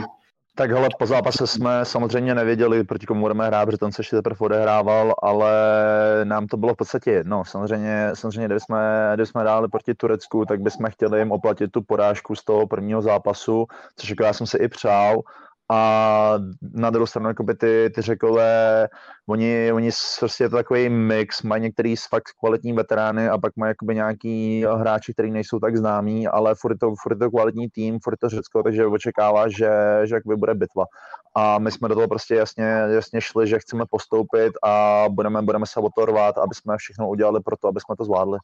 tak 0.56 0.72
hele, 0.72 0.90
po 1.00 1.06
zápase 1.06 1.48
jsme 1.48 1.86
samozřejmě 1.86 2.36
nevěděli, 2.36 2.84
proti 2.84 3.06
komu 3.06 3.22
budeme 3.22 3.48
hrát, 3.48 3.66
protože 3.66 3.78
ten 3.78 3.92
se 3.92 4.00
ještě 4.00 4.16
teprve 4.16 4.38
odehrával, 4.40 5.14
ale 5.22 5.52
nám 6.24 6.48
to 6.48 6.58
bylo 6.58 6.74
v 6.74 6.78
podstatě 6.78 7.12
jedno. 7.12 7.46
Samozřejmě, 7.46 8.12
samozřejmě 8.14 8.46
kdyby, 8.46 8.60
jsme, 8.60 9.12
kdyby 9.14 9.28
jsme 9.28 9.44
dáli 9.44 9.68
proti 9.68 9.94
Turecku, 9.94 10.46
tak 10.46 10.62
bychom 10.62 10.86
chtěli 10.90 11.20
jim 11.20 11.32
oplatit 11.32 11.72
tu 11.72 11.82
porážku 11.82 12.36
z 12.36 12.44
toho 12.44 12.68
prvního 12.68 13.02
zápasu, 13.02 13.66
což 13.96 14.10
jako 14.10 14.24
já 14.24 14.34
jsem 14.34 14.48
si 14.48 14.58
i 14.58 14.68
přál, 14.68 15.22
a 15.72 16.34
na 16.74 16.90
druhou 16.90 17.06
stranu 17.06 17.28
jakoby 17.28 17.56
ty, 17.56 17.92
ty 17.96 18.02
řekové, 18.02 18.88
oni, 19.30 19.72
oni 19.74 19.90
prostě 20.20 20.44
je 20.44 20.50
to 20.50 20.56
takový 20.56 20.90
mix, 20.90 21.42
mají 21.42 21.62
některý 21.62 21.96
fakt 21.96 22.32
kvalitní 22.40 22.74
veterány 22.74 23.30
a 23.30 23.38
pak 23.38 23.58
mají 23.58 23.70
jakoby 23.70 23.96
nějaký 23.96 24.66
hráči, 24.78 25.14
kteří 25.14 25.32
nejsou 25.32 25.60
tak 25.60 25.78
známí, 25.78 26.28
ale 26.28 26.56
furt 26.56 26.78
to, 26.78 26.94
furt 27.04 27.18
to 27.18 27.30
kvalitní 27.30 27.70
tým, 27.70 28.00
furt 28.04 28.18
to 28.18 28.30
Řecko, 28.30 28.64
takže 28.64 28.86
očekává, 28.86 29.48
že, 29.50 29.70
že 30.04 30.16
jakoby 30.16 30.36
bude 30.36 30.54
bitva. 30.54 30.86
A 31.36 31.60
my 31.60 31.72
jsme 31.72 31.90
do 31.90 31.96
toho 31.96 32.08
prostě 32.08 32.36
jasně, 32.36 32.66
jasně 32.88 33.22
šli, 33.22 33.48
že 33.48 33.60
chceme 33.60 33.84
postoupit 33.90 34.54
a 34.64 35.06
budeme, 35.10 35.42
budeme 35.42 35.66
se 35.66 35.80
otorovat, 35.80 36.38
aby 36.38 36.56
jsme 36.56 36.78
všechno 36.78 37.10
udělali 37.10 37.40
pro 37.46 37.58
to, 37.58 37.68
aby 37.68 37.80
jsme 37.80 37.96
to 37.96 38.06
zvládli 38.06 38.40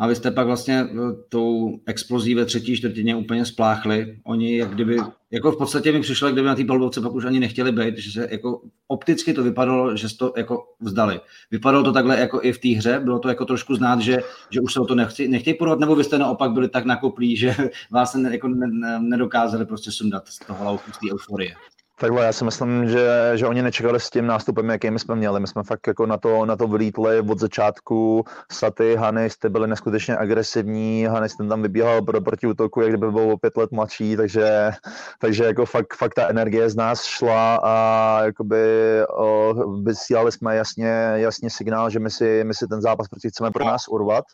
a 0.00 0.06
vy 0.06 0.14
jste 0.14 0.30
pak 0.30 0.46
vlastně 0.46 0.80
eh, 0.80 0.96
tou 1.28 1.80
explozí 1.86 2.34
ve 2.34 2.44
třetí 2.44 2.76
čtvrtině 2.76 3.16
úplně 3.16 3.44
spláchli. 3.44 4.18
Oni 4.24 4.56
jak 4.56 4.70
kdyby, 4.70 4.98
jako 5.30 5.52
v 5.52 5.58
podstatě 5.58 5.92
mi 5.92 6.00
přišlo, 6.00 6.30
kdyby 6.30 6.46
na 6.46 6.54
té 6.54 6.64
palbovce 6.64 7.00
pak 7.00 7.12
už 7.12 7.24
ani 7.24 7.40
nechtěli 7.40 7.72
být, 7.72 7.98
že 7.98 8.10
se 8.10 8.28
jako 8.30 8.62
opticky 8.88 9.32
to 9.32 9.42
vypadalo, 9.42 9.96
že 9.96 10.16
to 10.16 10.32
jako 10.36 10.64
vzdali. 10.80 11.20
Vypadalo 11.50 11.84
to 11.84 11.92
takhle 11.92 12.20
jako 12.20 12.40
i 12.42 12.52
v 12.52 12.58
té 12.58 12.68
hře, 12.68 13.00
bylo 13.04 13.18
to 13.18 13.28
jako 13.28 13.44
trošku 13.44 13.74
znát, 13.74 14.00
že, 14.00 14.18
že 14.50 14.60
už 14.60 14.72
se 14.72 14.80
o 14.80 14.84
to 14.84 14.94
nechci, 14.94 15.28
nechtějí 15.28 15.54
porovat, 15.54 15.80
nebo 15.80 15.96
vy 15.96 16.04
jste 16.04 16.18
naopak 16.18 16.52
byli 16.52 16.68
tak 16.68 16.84
nakoplí, 16.84 17.36
že 17.42 17.54
vás 17.90 18.14
ne, 18.14 18.32
jako 18.32 18.48
ne, 18.48 19.00
nedokázali 19.00 19.66
prostě 19.66 19.90
sundat 19.90 20.28
z 20.28 20.38
toho 20.38 20.64
lauku, 20.64 20.92
z 20.92 20.98
té 20.98 21.14
euforie. 21.14 21.54
Takhle, 22.00 22.24
já 22.24 22.32
si 22.32 22.44
myslím, 22.44 22.88
že, 22.88 23.32
že 23.34 23.46
oni 23.46 23.62
nečekali 23.62 24.00
s 24.00 24.10
tím 24.10 24.26
nástupem, 24.26 24.68
jaký 24.70 24.90
my 24.90 24.98
jsme 24.98 25.14
měli. 25.14 25.40
My 25.40 25.46
jsme 25.46 25.62
fakt 25.62 25.86
jako 25.86 26.06
na 26.06 26.16
to, 26.16 26.46
na 26.46 26.56
to 26.56 26.68
vylítli 26.68 27.20
od 27.20 27.38
začátku. 27.38 28.24
Saty, 28.52 28.96
Hanis, 28.96 29.38
ty 29.38 29.48
byli 29.48 29.68
neskutečně 29.68 30.16
agresivní. 30.16 31.04
Hanis 31.04 31.36
ten 31.36 31.48
tam 31.48 31.62
vybíhal 31.62 32.02
pro 32.02 32.20
proti 32.20 32.46
útoku, 32.46 32.80
jak 32.80 32.90
kdyby 32.90 33.10
byl 33.10 33.32
o 33.32 33.38
pět 33.38 33.56
let 33.56 33.70
mladší, 33.72 34.16
takže, 34.16 34.70
takže 35.18 35.44
jako 35.44 35.66
fakt, 35.66 35.94
fakt 35.94 36.14
ta 36.14 36.28
energie 36.28 36.70
z 36.70 36.76
nás 36.76 37.04
šla 37.04 37.60
a 37.62 38.20
jakoby 38.24 38.64
o, 39.16 39.54
vysílali 39.82 40.32
jsme 40.32 40.56
jasně, 40.56 41.12
jasně 41.14 41.50
signál, 41.50 41.90
že 41.90 41.98
my 41.98 42.10
si, 42.10 42.44
my 42.44 42.54
si 42.54 42.66
ten 42.66 42.80
zápas 42.80 43.08
prostě 43.08 43.28
chceme 43.28 43.50
pro 43.50 43.64
nás 43.64 43.88
urvat 43.88 44.24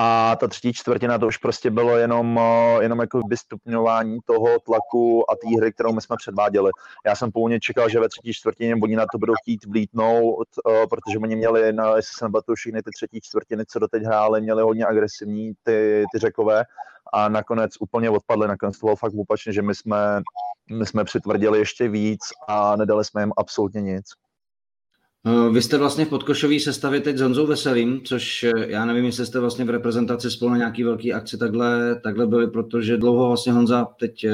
a 0.00 0.36
ta 0.36 0.48
třetí 0.48 0.72
čtvrtina 0.72 1.18
to 1.18 1.26
už 1.26 1.36
prostě 1.36 1.70
bylo 1.70 1.96
jenom, 1.96 2.38
eh, 2.38 2.82
jenom 2.82 3.00
jako 3.00 3.20
vystupňování 3.28 4.18
toho 4.24 4.46
tlaku 4.58 5.30
a 5.30 5.34
té 5.34 5.56
hry, 5.56 5.72
kterou 5.72 5.92
my 5.92 6.00
jsme 6.00 6.16
předváděli. 6.16 6.70
Já 7.06 7.14
jsem 7.16 7.32
původně 7.32 7.60
čekal, 7.60 7.88
že 7.88 8.00
ve 8.00 8.08
třetí 8.08 8.32
čtvrtině 8.32 8.74
oni 8.82 8.96
na 8.96 9.06
to 9.12 9.18
budou 9.18 9.34
chtít 9.42 9.64
vlítnout, 9.64 10.48
eh, 10.70 10.86
protože 10.86 11.18
oni 11.18 11.36
měli, 11.36 11.72
na, 11.72 11.96
jestli 11.96 12.12
se 12.18 12.24
nebatu, 12.24 12.54
všechny 12.54 12.82
ty 12.82 12.90
třetí 12.90 13.20
čtvrtiny, 13.22 13.64
co 13.66 13.78
doteď 13.78 14.02
hráli, 14.02 14.40
měli 14.40 14.62
hodně 14.62 14.86
agresivní 14.86 15.52
ty, 15.62 16.04
ty 16.12 16.18
řekové 16.18 16.64
a 17.12 17.28
nakonec 17.28 17.72
úplně 17.80 18.10
odpadli. 18.10 18.48
Nakonec 18.48 18.78
to 18.78 18.86
bylo 18.86 18.96
fakt 18.96 19.14
opačně, 19.14 19.52
že 19.52 19.62
my 19.62 19.74
jsme, 19.74 20.22
my 20.78 20.86
jsme 20.86 21.04
přitvrdili 21.04 21.58
ještě 21.58 21.88
víc 21.88 22.20
a 22.48 22.76
nedali 22.76 23.04
jsme 23.04 23.22
jim 23.22 23.32
absolutně 23.36 23.82
nic. 23.82 24.04
Eh, 25.26 25.50
vy 25.50 25.62
jste 25.62 25.78
vlastně 25.78 26.04
v 26.04 26.08
podkošové 26.08 26.60
sestavě 26.60 27.00
teď 27.00 27.16
s 27.16 27.20
Honzou 27.20 27.46
Veselým, 27.46 28.00
což 28.04 28.42
eh, 28.42 28.52
já 28.56 28.84
nevím, 28.84 29.04
jestli 29.04 29.26
jste 29.26 29.40
vlastně 29.40 29.64
v 29.64 29.70
reprezentaci 29.70 30.30
spolu 30.30 30.50
na 30.50 30.56
nějaký 30.56 30.84
velký 30.84 31.12
akci 31.12 31.38
takhle, 31.38 32.00
takhle 32.00 32.26
byli, 32.26 32.50
protože 32.50 32.96
dlouho 32.96 33.28
vlastně 33.28 33.52
Honza 33.52 33.84
teď 33.84 34.26
uh, 34.26 34.32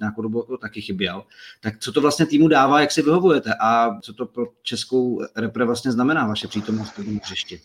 nějakou 0.00 0.22
dobu 0.22 0.56
taky 0.60 0.80
chyběl. 0.80 1.24
Tak 1.60 1.78
co 1.78 1.92
to 1.92 2.00
vlastně 2.00 2.26
týmu 2.26 2.48
dává, 2.48 2.80
jak 2.80 2.90
si 2.90 3.02
vyhovujete 3.02 3.54
a 3.60 4.00
co 4.00 4.12
to 4.12 4.26
pro 4.26 4.46
českou 4.62 5.20
repre 5.36 5.64
vlastně 5.64 5.92
znamená 5.92 6.26
vaše 6.26 6.48
přítomnost 6.48 6.98
v 6.98 7.20
hřišti? 7.24 7.60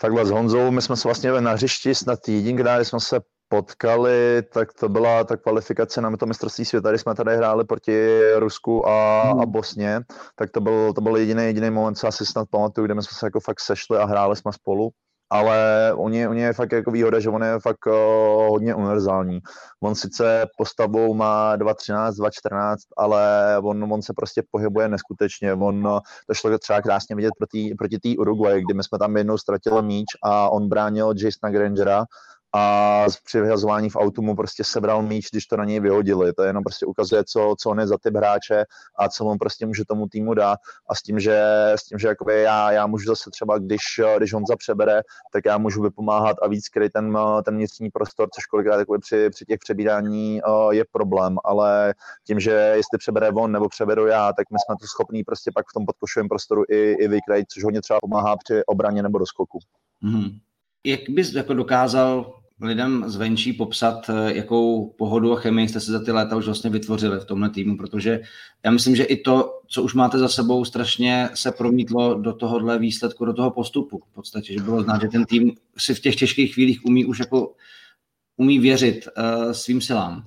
Takhle 0.00 0.26
s 0.26 0.30
Honzou, 0.30 0.70
my 0.70 0.82
jsme 0.82 0.96
se 0.96 1.08
vlastně 1.08 1.40
na 1.40 1.52
hřišti 1.52 1.94
snad 1.94 2.28
jedinkrát, 2.28 2.84
jsme 2.84 3.00
se 3.00 3.20
potkali, 3.48 4.42
tak 4.52 4.72
to 4.72 4.88
byla 4.88 5.24
ta 5.24 5.36
kvalifikace 5.36 6.00
na 6.00 6.16
to 6.16 6.26
mistrovství 6.26 6.64
světa, 6.64 6.90
kdy 6.90 6.98
jsme 6.98 7.14
tady 7.14 7.36
hráli 7.36 7.64
proti 7.64 8.20
Rusku 8.36 8.88
a, 8.88 9.20
a 9.20 9.32
hmm. 9.32 9.50
Bosně, 9.50 10.00
tak 10.36 10.50
to 10.50 10.60
byl, 10.60 10.92
to 10.92 11.00
byl 11.00 11.16
jediný, 11.16 11.44
jediný 11.44 11.70
moment, 11.70 11.94
co 11.94 12.06
asi 12.06 12.26
snad 12.26 12.48
pamatuju, 12.50 12.86
kde 12.86 12.94
jsme 12.94 13.18
se 13.18 13.26
jako 13.26 13.40
fakt 13.40 13.60
sešli 13.60 13.98
a 13.98 14.04
hráli 14.04 14.36
jsme 14.36 14.52
spolu 14.52 14.90
ale 15.30 15.92
on 15.96 16.14
je, 16.14 16.28
on 16.28 16.36
je 16.36 16.52
fakt 16.52 16.72
jako 16.72 16.90
výhoda, 16.90 17.20
že 17.20 17.30
on 17.30 17.42
je 17.42 17.60
fakt 17.60 17.86
uh, 17.86 17.92
hodně 18.48 18.74
univerzální. 18.74 19.40
On 19.82 19.94
sice 19.94 20.46
postavou 20.58 21.14
má 21.14 21.56
2.13, 21.56 22.10
2.14, 22.10 22.76
ale 22.96 23.22
on, 23.62 23.92
on 23.92 24.02
se 24.02 24.12
prostě 24.16 24.42
pohybuje 24.50 24.88
neskutečně. 24.88 25.54
On, 25.54 25.82
to 26.26 26.34
šlo 26.34 26.58
třeba 26.58 26.82
krásně 26.82 27.16
vidět 27.16 27.32
proti, 27.38 27.74
proti 27.78 27.98
té 27.98 28.08
Uruguay, 28.18 28.62
kdy 28.62 28.74
my 28.74 28.84
jsme 28.84 28.98
tam 28.98 29.16
jednou 29.16 29.38
ztratili 29.38 29.82
míč 29.82 30.06
a 30.22 30.48
on 30.48 30.68
bránil 30.68 31.14
Jasona 31.16 31.52
Grangera 31.52 32.04
a 32.56 33.06
při 33.24 33.40
vyhazování 33.40 33.90
v 33.90 33.96
autu 33.96 34.22
mu 34.22 34.36
prostě 34.36 34.64
sebral 34.64 35.02
míč, 35.02 35.28
když 35.30 35.46
to 35.46 35.56
na 35.56 35.64
něj 35.64 35.80
vyhodili. 35.80 36.32
To 36.32 36.42
jenom 36.42 36.62
prostě 36.62 36.86
ukazuje, 36.86 37.24
co, 37.24 37.54
co 37.58 37.70
on 37.70 37.80
je 37.80 37.86
za 37.86 37.98
typ 37.98 38.16
hráče 38.16 38.64
a 38.98 39.08
co 39.08 39.24
on 39.24 39.38
prostě 39.38 39.66
může 39.66 39.84
tomu 39.84 40.08
týmu 40.08 40.34
dát 40.34 40.58
a 40.88 40.94
s 40.94 41.02
tím, 41.02 41.20
že, 41.20 41.42
s 41.76 41.84
tím, 41.84 41.98
že 41.98 42.08
jakoby 42.08 42.42
já, 42.42 42.72
já 42.72 42.86
můžu 42.86 43.06
zase 43.06 43.30
třeba, 43.30 43.58
když, 43.58 43.80
když 44.16 44.32
Honza 44.32 44.56
přebere, 44.56 45.02
tak 45.32 45.44
já 45.44 45.58
můžu 45.58 45.82
vypomáhat 45.82 46.36
a 46.42 46.48
víc 46.48 46.68
kryt 46.68 46.92
ten, 46.92 47.18
ten 47.44 47.54
vnitřní 47.54 47.90
prostor, 47.90 48.28
což 48.34 48.46
kolikrát 48.46 48.86
při, 49.00 49.30
při 49.30 49.44
těch 49.44 49.58
přebírání 49.58 50.40
je 50.70 50.84
problém, 50.92 51.36
ale 51.44 51.94
tím, 52.26 52.40
že 52.40 52.50
jestli 52.50 52.98
přebere 52.98 53.30
on 53.30 53.52
nebo 53.52 53.68
přeberu 53.68 54.06
já, 54.06 54.32
tak 54.32 54.50
my 54.50 54.58
jsme 54.58 54.74
to 54.80 54.86
schopní 54.86 55.24
prostě 55.24 55.50
pak 55.54 55.66
v 55.70 55.72
tom 55.74 55.86
podkošovém 55.86 56.28
prostoru 56.28 56.62
i, 56.68 56.92
i 56.92 57.08
vykrajit, 57.08 57.48
což 57.48 57.64
hodně 57.64 57.80
třeba 57.80 58.00
pomáhá 58.00 58.36
při 58.36 58.64
obraně 58.66 59.02
nebo 59.02 59.18
doskoku. 59.18 59.58
Mm-hmm. 60.04 60.38
Jak 60.86 61.00
bys 61.08 61.32
jako 61.32 61.54
dokázal 61.54 62.35
lidem 62.60 63.04
zvenčí 63.06 63.52
popsat, 63.52 64.10
eh, 64.10 64.34
jakou 64.34 64.90
pohodu 64.98 65.32
a 65.32 65.36
chemii 65.36 65.68
jste 65.68 65.80
se 65.80 65.92
za 65.92 66.04
ty 66.04 66.12
léta 66.12 66.36
už 66.36 66.44
vlastně 66.44 66.70
vytvořili 66.70 67.20
v 67.20 67.24
tomhle 67.24 67.50
týmu, 67.50 67.76
protože 67.76 68.20
já 68.64 68.70
myslím, 68.70 68.96
že 68.96 69.04
i 69.04 69.16
to, 69.16 69.60
co 69.66 69.82
už 69.82 69.94
máte 69.94 70.18
za 70.18 70.28
sebou, 70.28 70.64
strašně 70.64 71.28
se 71.34 71.52
promítlo 71.52 72.14
do 72.14 72.32
tohohle 72.32 72.78
výsledku, 72.78 73.24
do 73.24 73.32
toho 73.32 73.50
postupu. 73.50 74.02
V 74.10 74.14
podstatě, 74.14 74.52
že 74.52 74.60
bylo 74.60 74.82
znát, 74.82 75.02
že 75.02 75.08
ten 75.08 75.24
tým 75.24 75.52
si 75.78 75.94
v 75.94 76.00
těch 76.00 76.16
těžkých 76.16 76.54
chvílích 76.54 76.84
umí 76.84 77.04
už 77.04 77.18
jako 77.18 77.54
umí 78.36 78.58
věřit 78.58 79.08
uh, 79.16 79.52
svým 79.52 79.80
silám. 79.80 80.24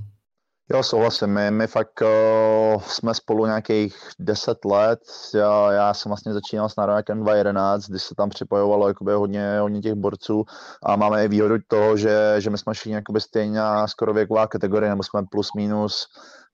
Jo, 0.73 0.83
souhlasím. 0.83 1.27
My, 1.27 1.51
my 1.51 1.67
fakt 1.67 2.01
uh, 2.01 2.81
jsme 2.81 3.13
spolu 3.13 3.45
nějakých 3.45 3.97
10 4.19 4.65
let. 4.65 4.99
Já, 5.33 5.71
já 5.71 5.93
jsem 5.93 6.09
vlastně 6.09 6.33
začínal 6.33 6.69
s 6.69 6.75
Národem 6.75 7.17
2011, 7.17 7.85
když 7.85 8.03
se 8.03 8.15
tam 8.15 8.29
připojovalo 8.29 8.87
jakoby 8.87 9.11
hodně, 9.13 9.59
hodně 9.59 9.81
těch 9.81 9.93
borců 9.93 10.45
a 10.83 10.95
máme 10.95 11.25
i 11.25 11.27
výhodu 11.27 11.55
toho, 11.67 11.97
že, 11.97 12.35
že 12.37 12.49
my 12.49 12.57
jsme 12.57 12.75
šli 12.75 12.91
jakoby 12.91 13.21
stejně 13.21 13.61
skoro 13.85 14.13
věková 14.13 14.47
kategorie, 14.47 14.89
nebo 14.89 15.03
jsme 15.03 15.21
plus 15.31 15.49
minus 15.55 16.07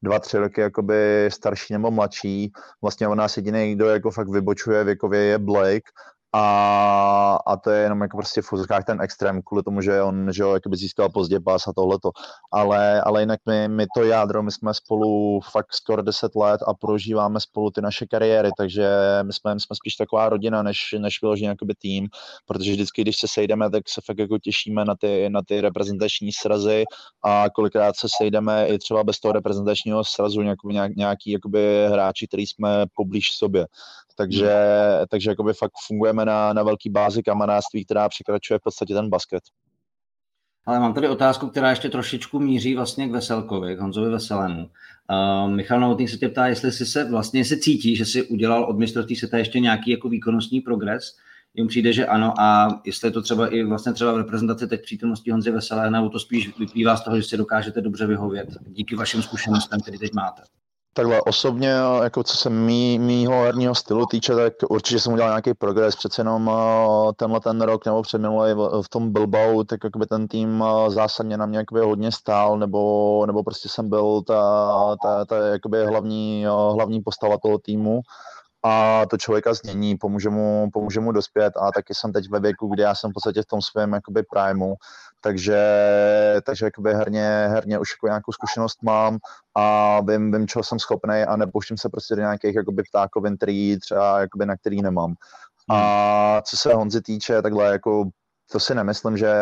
dva, 0.04 0.20
tři 0.20 0.38
roky 0.38 0.62
jakoby 0.62 1.30
starší 1.32 1.74
nebo 1.74 1.92
mladší. 1.92 2.52
Vlastně 2.82 3.08
on 3.08 3.18
nás 3.18 3.38
jediný, 3.38 3.76
kdo 3.76 3.90
jako 3.90 4.12
fakt 4.12 4.30
vybočuje 4.30 4.84
věkově 4.84 5.22
je 5.22 5.40
Blake 5.40 5.92
a, 6.38 7.40
a 7.46 7.58
to 7.58 7.70
je 7.70 7.84
jenom 7.84 8.02
jako 8.02 8.18
prostě 8.18 8.42
v 8.42 8.46
fuzikách 8.46 8.86
ten 8.86 9.02
extrém, 9.02 9.42
kvůli 9.42 9.64
tomu, 9.64 9.82
že 9.82 10.02
on 10.02 10.34
že 10.34 10.44
jo, 10.44 10.58
by 10.68 10.78
získal 10.78 11.10
pozdě 11.10 11.40
pás 11.40 11.68
a 11.68 11.74
tohleto. 11.74 12.12
Ale, 12.52 13.02
ale 13.02 13.22
jinak 13.22 13.40
my, 13.46 13.68
my 13.68 13.86
to 13.96 14.04
jádro, 14.04 14.44
my 14.44 14.52
jsme 14.52 14.74
spolu 14.74 15.40
fakt 15.52 15.74
skoro 15.74 16.02
10 16.02 16.36
let 16.36 16.62
a 16.68 16.74
prožíváme 16.74 17.40
spolu 17.40 17.72
ty 17.72 17.82
naše 17.82 18.06
kariéry, 18.06 18.50
takže 18.58 18.90
my 19.24 19.34
jsme, 19.34 19.54
my 19.54 19.60
jsme 19.60 19.76
spíš 19.76 19.96
taková 19.96 20.30
rodina, 20.30 20.64
než, 20.64 20.96
než 20.98 21.22
vyložený 21.22 21.48
jakoby 21.48 21.74
tým, 21.76 22.08
protože 22.46 22.72
vždycky, 22.72 23.02
když 23.02 23.18
se 23.18 23.28
sejdeme, 23.28 23.70
tak 23.70 23.90
se 23.90 24.02
fakt 24.06 24.20
jako 24.20 24.38
těšíme 24.38 24.86
na 24.86 24.96
ty, 24.96 25.30
na 25.30 25.42
ty 25.48 25.62
reprezentační 25.62 26.32
srazy 26.32 26.84
a 27.24 27.46
kolikrát 27.50 27.96
se 27.96 28.08
sejdeme 28.18 28.68
i 28.68 28.78
třeba 28.78 29.04
bez 29.04 29.20
toho 29.20 29.32
reprezentačního 29.32 30.04
srazu 30.04 30.42
nějaký, 30.42 30.68
nějaký 30.98 31.32
jakoby 31.32 31.88
hráči, 31.88 32.28
který 32.28 32.48
jsme 32.48 32.86
poblíž 32.96 33.32
sobě 33.32 33.68
takže, 34.16 34.54
hmm. 34.98 35.06
takže 35.10 35.30
jakoby 35.30 35.54
fakt 35.54 35.74
fungujeme 35.88 36.26
na, 36.26 36.54
na 36.54 36.64
velký 36.64 36.90
bázi 36.90 37.24
kamarádství, 37.24 37.86
která 37.86 38.10
překračuje 38.10 38.60
v 38.60 38.64
podstatě 38.64 38.94
ten 38.94 39.10
basket. 39.10 39.44
Ale 40.66 40.80
mám 40.80 40.94
tady 40.94 41.10
otázku, 41.10 41.48
která 41.48 41.70
ještě 41.70 41.90
trošičku 41.90 42.40
míří 42.40 42.76
vlastně 42.76 43.08
k 43.08 43.12
Veselkovi, 43.12 43.76
k 43.76 43.80
Honzovi 43.80 44.10
Veselému. 44.10 44.70
Uh, 45.10 45.52
Michal 45.52 45.80
Novotný 45.80 46.08
se 46.08 46.18
tě 46.18 46.30
ptá, 46.30 46.48
jestli 46.48 46.72
si 46.72 46.86
se 46.86 47.10
vlastně 47.10 47.46
si 47.46 47.60
cítí, 47.60 47.96
že 47.96 48.06
si 48.06 48.24
udělal 48.24 48.64
od 48.64 48.78
mistrovství 48.78 49.16
světa 49.16 49.38
ještě 49.38 49.60
nějaký 49.60 49.92
jako 49.92 50.10
výkonnostní 50.10 50.62
progres. 50.62 51.18
Jim 51.54 51.68
přijde, 51.68 51.94
že 51.94 52.06
ano 52.06 52.34
a 52.40 52.68
jestli 52.86 53.08
je 53.08 53.12
to 53.12 53.22
třeba 53.22 53.48
i 53.48 53.64
vlastně 53.64 53.94
třeba 53.94 54.14
v 54.14 54.18
reprezentaci 54.18 54.68
teď 54.68 54.82
přítomnosti 54.82 55.32
Honzy 55.32 55.52
Veselé, 55.52 55.92
nebo 55.92 56.10
to 56.10 56.20
spíš 56.20 56.60
vyplývá 56.60 56.98
z 56.98 57.04
toho, 57.04 57.18
že 57.18 57.24
si 57.24 57.38
dokážete 57.38 57.82
dobře 57.82 58.08
vyhovět 58.08 58.50
díky 58.68 58.96
vašim 58.96 59.22
zkušenostem, 59.22 59.82
který 59.82 59.98
teď 59.98 60.14
máte. 60.14 60.42
Takhle 60.98 61.22
osobně, 61.22 61.74
jako 62.04 62.24
co 62.24 62.38
se 62.38 62.50
mý, 62.50 63.00
mýho 63.00 63.44
herního 63.44 63.76
stylu 63.76 64.06
týče, 64.06 64.36
tak 64.36 64.54
určitě 64.70 65.00
jsem 65.00 65.14
udělal 65.14 65.32
nějaký 65.32 65.54
progres. 65.54 65.96
Přece 65.96 66.22
jenom 66.22 66.52
tenhle 67.16 67.40
ten 67.40 67.62
rok 67.62 67.86
nebo 67.86 68.02
předminulý 68.02 68.54
v 68.82 68.90
tom 68.90 69.14
Bilbao, 69.14 69.64
tak 69.64 69.84
jakoby 69.84 70.06
ten 70.06 70.28
tým 70.28 70.64
zásadně 70.88 71.38
na 71.38 71.46
mě 71.46 71.58
jakoby 71.58 71.82
hodně 71.82 72.12
stál, 72.12 72.58
nebo, 72.58 73.24
nebo 73.26 73.44
prostě 73.44 73.70
jsem 73.70 73.90
byl 73.90 74.22
ta, 74.22 74.96
ta, 75.04 75.26
ta 75.26 75.36
jakoby 75.38 75.86
hlavní, 75.86 76.46
hlavní 76.46 77.02
postava 77.02 77.38
toho 77.38 77.58
týmu 77.58 78.02
a 78.68 79.06
to 79.06 79.18
člověka 79.18 79.54
změní, 79.54 79.98
pomůže 79.98 80.30
mu, 80.30 80.70
pomůže 80.74 81.00
mu 81.00 81.12
dospět 81.12 81.54
a 81.58 81.72
taky 81.72 81.96
jsem 81.96 82.14
teď 82.14 82.30
ve 82.30 82.40
věku, 82.40 82.68
kdy 82.68 82.84
já 82.84 82.96
jsem 82.96 83.12
v 83.12 83.14
podstatě 83.14 83.42
v 83.42 83.46
tom 83.46 83.62
svém 83.62 83.94
jakoby 83.94 84.24
primu, 84.24 84.76
takže, 85.22 85.60
takže 86.44 86.66
jakoby 86.66 86.94
herně, 86.94 87.48
herně 87.50 87.80
už 87.80 87.92
jako 87.92 88.08
nějakou 88.08 88.32
zkušenost 88.32 88.84
mám 88.84 89.18
a 89.56 90.02
vím, 90.02 90.32
vím, 90.32 90.48
čeho 90.48 90.64
jsem 90.64 90.80
schopný 90.80 91.24
a 91.24 91.36
nepouštím 91.36 91.78
se 91.78 91.90
prostě 91.90 92.16
do 92.16 92.22
nějakých 92.22 92.56
jakoby 92.56 92.84
ptákovin, 92.84 93.38
který 93.38 93.80
třeba 93.80 94.20
jakoby 94.20 94.46
na 94.46 94.58
který 94.58 94.82
nemám. 94.82 95.14
A 95.70 96.42
co 96.42 96.58
se 96.58 96.74
Honzy 96.74 97.02
týče, 97.02 97.42
takhle 97.42 97.72
jako 97.72 98.10
to 98.52 98.60
si 98.60 98.76
nemyslím, 98.76 99.18
že 99.18 99.34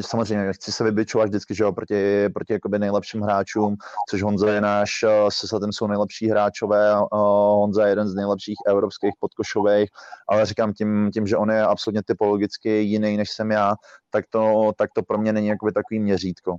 samozřejmě 0.00 0.52
chci 0.52 0.72
se 0.72 0.84
vybičovat 0.84 1.28
vždycky, 1.28 1.54
že 1.54 1.64
jo, 1.64 1.72
proti, 1.72 2.28
proti 2.34 2.52
jakoby 2.52 2.78
nejlepším 2.78 3.20
hráčům, 3.20 3.76
což 4.08 4.22
Honza 4.22 4.52
je 4.52 4.60
náš, 4.60 4.90
eh, 5.02 5.08
se 5.28 5.48
Satem 5.48 5.72
jsou 5.72 5.86
nejlepší 5.86 6.28
hráčové, 6.28 6.92
eh, 6.92 7.16
Honza 7.56 7.84
je 7.84 7.92
jeden 7.92 8.08
z 8.08 8.14
nejlepších 8.14 8.56
evropských 8.66 9.12
podkošových, 9.20 9.88
ale 10.28 10.46
říkám 10.46 10.72
tím, 10.72 11.10
tím, 11.14 11.26
že 11.26 11.36
on 11.36 11.50
je 11.50 11.62
absolutně 11.62 12.02
typologicky 12.06 12.70
jiný, 12.70 13.16
než 13.16 13.30
jsem 13.30 13.50
já, 13.50 13.74
tak 14.10 14.24
to, 14.30 14.72
tak 14.76 14.90
to 14.94 15.02
pro 15.02 15.18
mě 15.18 15.32
není 15.32 15.46
jakoby 15.46 15.72
takový 15.72 16.00
měřítko. 16.00 16.56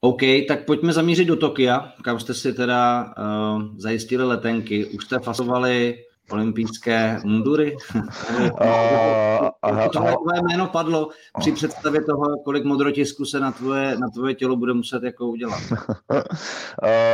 OK, 0.00 0.20
tak 0.48 0.66
pojďme 0.66 0.92
zamířit 0.92 1.28
do 1.28 1.36
Tokia, 1.36 1.92
kam 2.02 2.20
jste 2.20 2.34
si 2.34 2.52
teda 2.52 3.04
uh, 3.18 3.62
zajistili 3.78 4.24
letenky. 4.24 4.86
Už 4.86 5.04
jste 5.04 5.18
fasovali 5.18 5.96
olympijské 6.30 7.20
mundury? 7.24 7.76
uh, 7.94 9.88
tvoje 9.92 10.42
jméno 10.42 10.66
padlo 10.66 11.08
při 11.38 11.52
představě 11.52 12.04
toho, 12.04 12.24
kolik 12.44 12.64
modrotisku 12.64 13.24
se 13.24 13.40
na 13.40 13.52
tvoje, 13.52 13.96
na 13.98 14.08
tvoje 14.10 14.34
tělo 14.34 14.56
bude 14.56 14.74
muset 14.74 15.02
jako 15.02 15.26
udělat. 15.26 15.60
uh, 16.10 16.18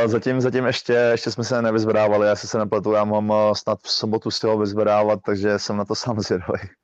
zatím, 0.05 0.41
zatím 0.41 0.65
ještě, 0.65 0.93
ještě 0.93 1.31
jsme 1.31 1.43
se 1.43 1.61
nevyzvedávali, 1.61 2.27
já 2.27 2.35
si 2.35 2.47
se 2.47 2.57
nepletu, 2.57 2.91
já 2.91 3.03
mám 3.03 3.33
snad 3.53 3.79
v 3.81 3.91
sobotu 3.91 4.31
si 4.31 4.47
ho 4.47 4.57
vyzvedávat, 4.57 5.19
takže 5.25 5.59
jsem 5.59 5.77
na 5.77 5.85
to 5.85 5.95
sám 5.95 6.19
zvědavý. 6.19 6.80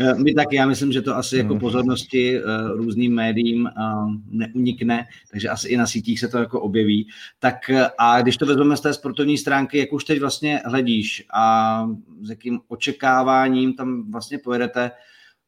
Eh, 0.00 0.14
my 0.14 0.34
taky, 0.34 0.56
já 0.56 0.66
myslím, 0.66 0.92
že 0.92 1.02
to 1.02 1.16
asi 1.16 1.36
jako 1.36 1.52
hmm. 1.52 1.60
pozornosti 1.60 2.42
uh, 2.42 2.76
různým 2.76 3.14
médiím 3.14 3.62
uh, 3.78 4.14
neunikne, 4.30 5.06
takže 5.30 5.48
asi 5.48 5.68
i 5.68 5.76
na 5.76 5.86
sítích 5.86 6.20
se 6.20 6.28
to 6.28 6.38
jako 6.38 6.60
objeví. 6.60 7.08
Tak 7.38 7.70
a 7.98 8.22
když 8.22 8.36
to 8.36 8.46
vezmeme 8.46 8.76
z 8.76 8.80
té 8.80 8.94
sportovní 8.94 9.38
stránky, 9.38 9.78
jak 9.78 9.92
už 9.92 10.04
teď 10.04 10.20
vlastně 10.20 10.62
hledíš 10.64 11.24
a 11.34 11.86
s 12.22 12.30
jakým 12.30 12.60
očekáváním 12.68 13.74
tam 13.74 14.10
vlastně 14.10 14.38
pojedete 14.38 14.90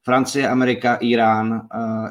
Francie, 0.03 0.49
Amerika, 0.49 0.95
Irán, 0.95 1.69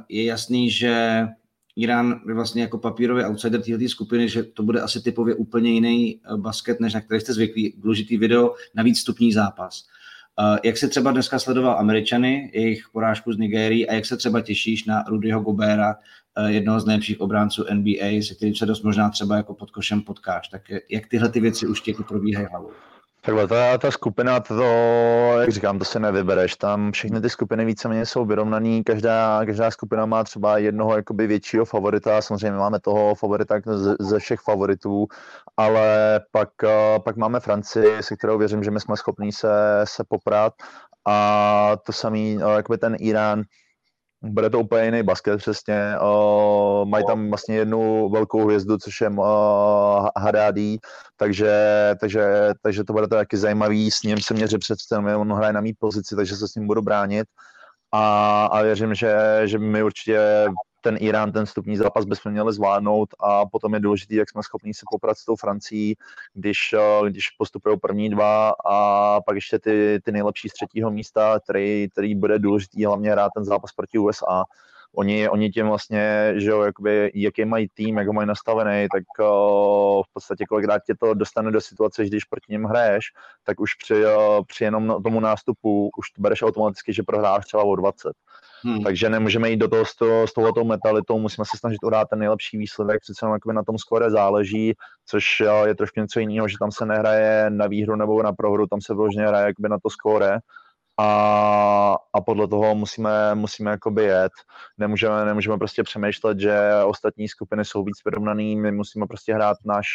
je 0.09 0.23
jasný, 0.23 0.69
že 0.69 1.27
Irán 1.75 2.21
je 2.27 2.33
vlastně 2.33 2.61
jako 2.61 2.77
papírový 2.77 3.23
outsider 3.23 3.61
této 3.61 3.89
skupiny, 3.89 4.29
že 4.29 4.43
to 4.43 4.63
bude 4.63 4.81
asi 4.81 5.01
typově 5.01 5.35
úplně 5.35 5.71
jiný 5.71 6.21
basket, 6.35 6.79
než 6.79 6.93
na 6.93 7.01
který 7.01 7.21
jste 7.21 7.33
zvyklí. 7.33 7.73
Důležitý 7.77 8.17
video, 8.17 8.53
navíc 8.75 8.99
stupní 8.99 9.33
zápas. 9.33 9.83
Jak 10.63 10.77
se 10.77 10.87
třeba 10.87 11.11
dneska 11.11 11.39
sledoval 11.39 11.79
Američany, 11.79 12.51
jejich 12.53 12.89
porážku 12.93 13.33
z 13.33 13.37
Nigérií 13.37 13.89
a 13.89 13.93
jak 13.93 14.05
se 14.05 14.17
třeba 14.17 14.41
těšíš 14.41 14.85
na 14.85 15.03
Rudyho 15.07 15.41
Gobera, 15.41 15.95
eh, 16.37 16.51
jednoho 16.51 16.79
z 16.79 16.85
nejlepších 16.85 17.21
obránců 17.21 17.65
NBA, 17.69 18.23
se 18.23 18.35
kterým 18.35 18.55
se 18.55 18.65
dost 18.65 18.83
možná 18.83 19.09
třeba 19.09 19.37
jako 19.37 19.53
pod 19.53 19.71
košem 19.71 20.01
potkáš. 20.01 20.47
Tak 20.47 20.61
jak 20.89 21.07
tyhle 21.07 21.29
ty 21.29 21.39
věci 21.39 21.67
už 21.67 21.81
ti 21.81 21.91
jako 21.91 22.03
probíhají 22.03 22.47
hlavou? 22.51 22.71
Takhle, 23.25 23.47
ta, 23.47 23.77
ta 23.77 23.91
skupina, 23.91 24.39
to, 24.39 24.63
jak 25.39 25.49
říkám, 25.49 25.79
to 25.79 25.85
se 25.85 25.99
nevybereš. 25.99 26.55
Tam 26.55 26.91
všechny 26.91 27.21
ty 27.21 27.29
skupiny 27.29 27.65
víceméně 27.65 28.05
jsou 28.05 28.25
vyrovnaný, 28.25 28.83
každá, 28.83 29.45
každá 29.45 29.71
skupina 29.71 30.05
má 30.05 30.23
třeba 30.23 30.57
jednoho 30.57 30.95
jakoby 30.95 31.27
většího 31.27 31.65
favorita, 31.65 32.21
samozřejmě 32.21 32.57
máme 32.57 32.79
toho 32.79 33.15
favorita 33.15 33.55
ze, 33.65 33.95
ze 33.99 34.19
všech 34.19 34.39
favoritů, 34.39 35.07
ale 35.57 36.19
pak, 36.31 36.49
eh, 36.63 36.99
pak 36.99 37.17
máme 37.17 37.39
Francii, 37.39 38.03
se 38.03 38.17
kterou 38.17 38.37
věřím, 38.37 38.63
že 38.63 38.71
my 38.71 38.79
jsme 38.79 38.97
schopní 38.97 39.31
se, 39.31 39.81
se 39.83 40.03
poprat. 40.07 40.53
A 41.07 41.77
to 41.85 41.93
samý, 41.93 42.39
eh, 42.41 42.55
jakoby 42.55 42.77
ten 42.77 42.95
Irán, 42.99 43.43
bude 44.23 44.49
to 44.49 44.59
úplně 44.59 44.85
jiný 44.85 45.03
basket 45.03 45.37
přesně. 45.37 45.95
Uh, 46.01 46.85
mají 46.85 47.05
tam 47.05 47.29
vlastně 47.29 47.55
jednu 47.55 48.09
velkou 48.09 48.45
hvězdu, 48.45 48.77
což 48.77 49.01
je 49.01 49.09
uh, 49.09 50.07
Hadadi, 50.17 50.77
takže, 51.17 51.55
takže, 51.99 52.49
takže 52.61 52.83
to 52.83 52.93
bude 52.93 53.07
to 53.07 53.15
taky 53.15 53.37
zajímavý. 53.37 53.91
S 53.91 54.03
ním 54.03 54.17
se 54.21 54.33
měří 54.33 54.57
přece, 54.57 54.97
on 54.97 55.33
hraje 55.33 55.53
na 55.53 55.61
mý 55.61 55.73
pozici, 55.73 56.15
takže 56.15 56.35
se 56.35 56.47
s 56.47 56.55
ním 56.55 56.67
budu 56.67 56.81
bránit. 56.81 57.27
A, 57.91 58.45
a 58.45 58.61
věřím, 58.61 58.95
že, 58.95 59.41
že 59.45 59.59
my 59.59 59.83
určitě 59.83 60.45
ten 60.81 60.97
Irán, 60.99 61.31
ten 61.31 61.45
vstupní 61.45 61.77
zápas 61.77 62.05
bychom 62.05 62.31
měli 62.31 62.53
zvládnout 62.53 63.09
a 63.19 63.45
potom 63.45 63.73
je 63.73 63.79
důležité, 63.79 64.15
jak 64.15 64.29
jsme 64.29 64.43
schopni 64.43 64.73
se 64.73 64.85
poprat 64.91 65.17
s 65.17 65.25
tou 65.25 65.35
Francií, 65.35 65.95
když, 66.33 66.73
eh, 66.73 67.09
když 67.09 67.29
postupují 67.29 67.79
první 67.79 68.09
dva 68.09 68.53
a 68.65 69.21
pak 69.21 69.35
ještě 69.35 69.59
ty, 69.59 69.99
ty 70.03 70.11
nejlepší 70.11 70.49
z 70.49 70.53
třetího 70.53 70.91
místa, 70.91 71.39
který, 71.39 71.89
který 71.91 72.15
bude 72.15 72.39
důležitý 72.39 72.85
hlavně 72.85 73.11
hrát 73.11 73.31
ten 73.35 73.45
zápas 73.45 73.71
proti 73.71 73.97
USA 73.97 74.43
oni, 74.95 75.29
oni 75.29 75.49
tím 75.49 75.67
vlastně, 75.67 76.33
že 76.35 76.49
jo, 76.49 76.61
jakoby, 76.61 77.11
jaký 77.15 77.45
mají 77.45 77.67
tým, 77.73 77.97
jak 77.97 78.07
ho 78.07 78.13
mají 78.13 78.27
nastavený, 78.27 78.87
tak 78.93 79.03
uh, 79.19 79.27
v 80.03 80.13
podstatě 80.13 80.45
kolikrát 80.45 80.81
tě 80.87 80.95
to 80.99 81.13
dostane 81.13 81.51
do 81.51 81.61
situace, 81.61 82.03
že 82.03 82.09
když 82.09 82.25
proti 82.25 82.45
něm 82.49 82.63
hraješ, 82.63 83.05
tak 83.43 83.59
už 83.59 83.75
při, 83.75 84.05
uh, 84.05 84.11
při 84.47 84.63
jenom 84.63 85.03
tomu 85.03 85.19
nástupu 85.19 85.89
už 85.97 86.11
to 86.11 86.21
bereš 86.21 86.41
automaticky, 86.41 86.93
že 86.93 87.03
prohráš 87.03 87.45
třeba 87.45 87.63
o 87.63 87.75
20. 87.75 88.11
Hmm. 88.63 88.83
Takže 88.83 89.09
nemůžeme 89.09 89.49
jít 89.49 89.57
do 89.57 89.67
toho 89.67 89.85
s, 89.85 89.95
to, 89.95 90.27
s 90.27 90.33
touhletou 90.33 90.63
mentalitou, 90.63 91.19
musíme 91.19 91.45
se 91.45 91.57
snažit 91.57 91.83
udát 91.83 92.07
ten 92.09 92.19
nejlepší 92.19 92.57
výsledek, 92.57 93.01
přece 93.01 93.25
jenom 93.25 93.37
na 93.53 93.63
tom 93.63 93.77
skore 93.77 94.11
záleží, 94.11 94.73
což 95.05 95.23
je 95.65 95.75
trošku 95.75 95.99
něco 95.99 96.19
jiného, 96.19 96.47
že 96.47 96.55
tam 96.59 96.71
se 96.71 96.85
nehraje 96.85 97.49
na 97.49 97.67
výhru 97.67 97.95
nebo 97.95 98.23
na 98.23 98.33
prohru, 98.33 98.67
tam 98.67 98.81
se 98.81 98.93
vyloženě 98.93 99.27
hraje 99.27 99.45
jakoby 99.45 99.69
na 99.69 99.77
to 99.83 99.89
skóre 99.89 100.39
a, 100.97 101.95
a 102.13 102.21
podle 102.21 102.47
toho 102.47 102.75
musíme, 102.75 103.35
musíme 103.35 103.71
jakoby 103.71 104.03
jet. 104.03 104.31
Nemůžeme, 104.77 105.25
nemůžeme 105.25 105.57
prostě 105.57 105.83
přemýšlet, 105.83 106.39
že 106.39 106.69
ostatní 106.85 107.27
skupiny 107.27 107.65
jsou 107.65 107.83
víc 107.83 107.97
vyrovnaný, 108.05 108.55
my 108.55 108.71
musíme 108.71 109.07
prostě 109.07 109.33
hrát 109.33 109.57
náš, 109.65 109.87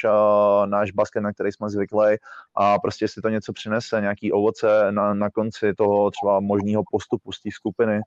náš 0.66 0.90
basket, 0.90 1.22
na 1.22 1.32
který 1.32 1.52
jsme 1.52 1.70
zvyklí 1.70 2.16
a 2.54 2.78
prostě 2.78 3.04
jestli 3.04 3.22
to 3.22 3.28
něco 3.28 3.52
přinese, 3.52 4.00
nějaký 4.00 4.32
ovoce 4.32 4.92
na, 4.92 5.14
na 5.14 5.30
konci 5.30 5.74
toho 5.74 6.10
třeba 6.10 6.40
možného 6.40 6.82
postupu 6.90 7.32
z 7.32 7.42
té 7.42 7.50
skupiny, 7.52 8.00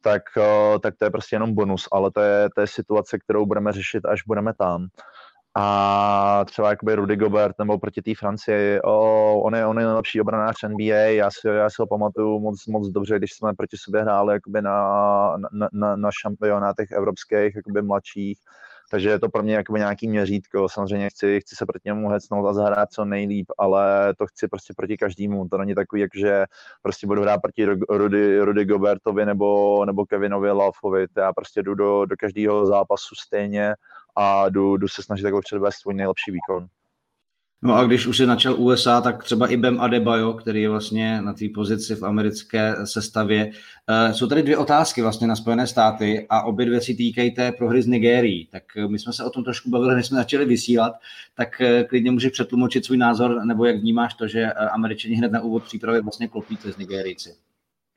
tak, 0.00 0.22
tak 0.82 0.96
to 0.96 1.04
je 1.04 1.10
prostě 1.10 1.36
jenom 1.36 1.54
bonus, 1.54 1.88
ale 1.92 2.10
to 2.10 2.20
je, 2.20 2.48
to 2.54 2.60
je 2.60 2.66
situace, 2.66 3.18
kterou 3.18 3.46
budeme 3.46 3.72
řešit, 3.72 4.04
až 4.04 4.22
budeme 4.26 4.54
tam 4.54 4.88
a 5.58 6.44
třeba 6.44 6.70
jakoby 6.70 6.94
Rudy 6.94 7.16
Gobert 7.16 7.58
nebo 7.58 7.78
proti 7.78 8.02
té 8.02 8.14
Francii, 8.18 8.80
oh, 8.80 9.46
on, 9.46 9.54
je, 9.54 9.66
on 9.66 9.78
je 9.78 9.86
nejlepší 9.86 10.20
obranář 10.20 10.56
NBA, 10.68 10.94
já 10.94 11.30
si, 11.30 11.48
já 11.48 11.70
si 11.70 11.76
ho 11.78 11.86
pamatuju 11.86 12.40
moc, 12.40 12.66
moc 12.66 12.88
dobře, 12.88 13.18
když 13.18 13.32
jsme 13.32 13.54
proti 13.54 13.76
sobě 13.76 14.02
hráli 14.02 14.34
jakoby 14.34 14.62
na, 14.62 15.36
na, 15.52 15.68
na, 15.72 15.96
na 15.96 16.10
šampionátech 16.22 16.90
evropských, 16.90 17.56
jakoby 17.56 17.82
mladších, 17.82 18.38
takže 18.90 19.08
je 19.08 19.18
to 19.18 19.28
pro 19.28 19.42
mě 19.42 19.54
jakoby 19.54 19.78
nějaký 19.78 20.08
měřítko. 20.08 20.68
Samozřejmě 20.68 21.10
chci, 21.10 21.40
chci 21.40 21.56
se 21.56 21.66
proti 21.66 21.88
němu 21.88 22.08
hecnout 22.08 22.46
a 22.46 22.52
zahrát 22.52 22.92
co 22.92 23.04
nejlíp, 23.04 23.46
ale 23.58 24.14
to 24.18 24.26
chci 24.26 24.48
prostě 24.48 24.74
proti 24.76 24.96
každému. 24.96 25.48
To 25.48 25.58
není 25.58 25.74
takový, 25.74 26.00
jak 26.00 26.10
že 26.16 26.44
prostě 26.82 27.06
budu 27.06 27.22
hrát 27.22 27.38
proti 27.42 27.66
Rudy, 27.90 28.40
Rudy 28.40 28.64
Gobertovi 28.64 29.26
nebo, 29.26 29.84
nebo 29.84 30.06
Kevinovi 30.06 30.50
Laufovi. 30.50 31.06
Já 31.16 31.32
prostě 31.32 31.62
jdu 31.62 31.74
do, 31.74 32.06
do 32.06 32.16
každého 32.16 32.66
zápasu 32.66 33.14
stejně 33.14 33.74
a 34.16 34.48
jdu, 34.48 34.76
jdu 34.76 34.88
se 34.88 35.02
snažit 35.02 35.24
jako 35.24 35.40
předvést 35.40 35.74
svůj 35.74 35.94
nejlepší 35.94 36.30
výkon. 36.30 36.68
No 37.62 37.74
a 37.74 37.84
když 37.84 38.06
už 38.06 38.18
je 38.18 38.26
načal 38.26 38.54
USA, 38.54 39.00
tak 39.00 39.24
třeba 39.24 39.46
i 39.46 39.56
Bem 39.56 39.80
Adebayo, 39.80 40.32
který 40.32 40.62
je 40.62 40.68
vlastně 40.68 41.22
na 41.22 41.32
té 41.32 41.44
pozici 41.54 41.94
v 41.94 42.02
americké 42.02 42.76
sestavě. 42.84 43.46
Uh, 43.46 44.12
jsou 44.12 44.26
tady 44.26 44.42
dvě 44.42 44.56
otázky 44.56 45.02
vlastně 45.02 45.26
na 45.26 45.36
Spojené 45.36 45.66
státy 45.66 46.26
a 46.30 46.42
obě 46.42 46.66
dvě 46.66 46.80
si 46.80 46.94
týkají 46.94 47.30
té 47.30 47.52
prohry 47.52 47.82
z 47.82 47.86
Nigérií. 47.86 48.48
Tak 48.52 48.62
eh, 48.76 48.88
my 48.88 48.98
jsme 48.98 49.12
se 49.12 49.24
o 49.24 49.30
tom 49.30 49.44
trošku 49.44 49.70
bavili, 49.70 49.94
než 49.94 50.06
jsme 50.06 50.16
začali 50.16 50.44
vysílat, 50.44 50.92
tak 51.34 51.48
uh, 51.60 51.88
klidně 51.88 52.10
můžeš 52.10 52.32
přetlumočit 52.32 52.84
svůj 52.84 52.98
názor, 52.98 53.44
nebo 53.44 53.64
jak 53.64 53.76
vnímáš 53.76 54.14
to, 54.14 54.28
že 54.28 54.52
američani 54.52 55.14
hned 55.14 55.32
na 55.32 55.40
úvod 55.40 55.64
přípravy 55.64 56.00
vlastně 56.00 56.28
klopíte 56.28 56.72
z 56.72 56.76
Nigérici. 56.76 57.45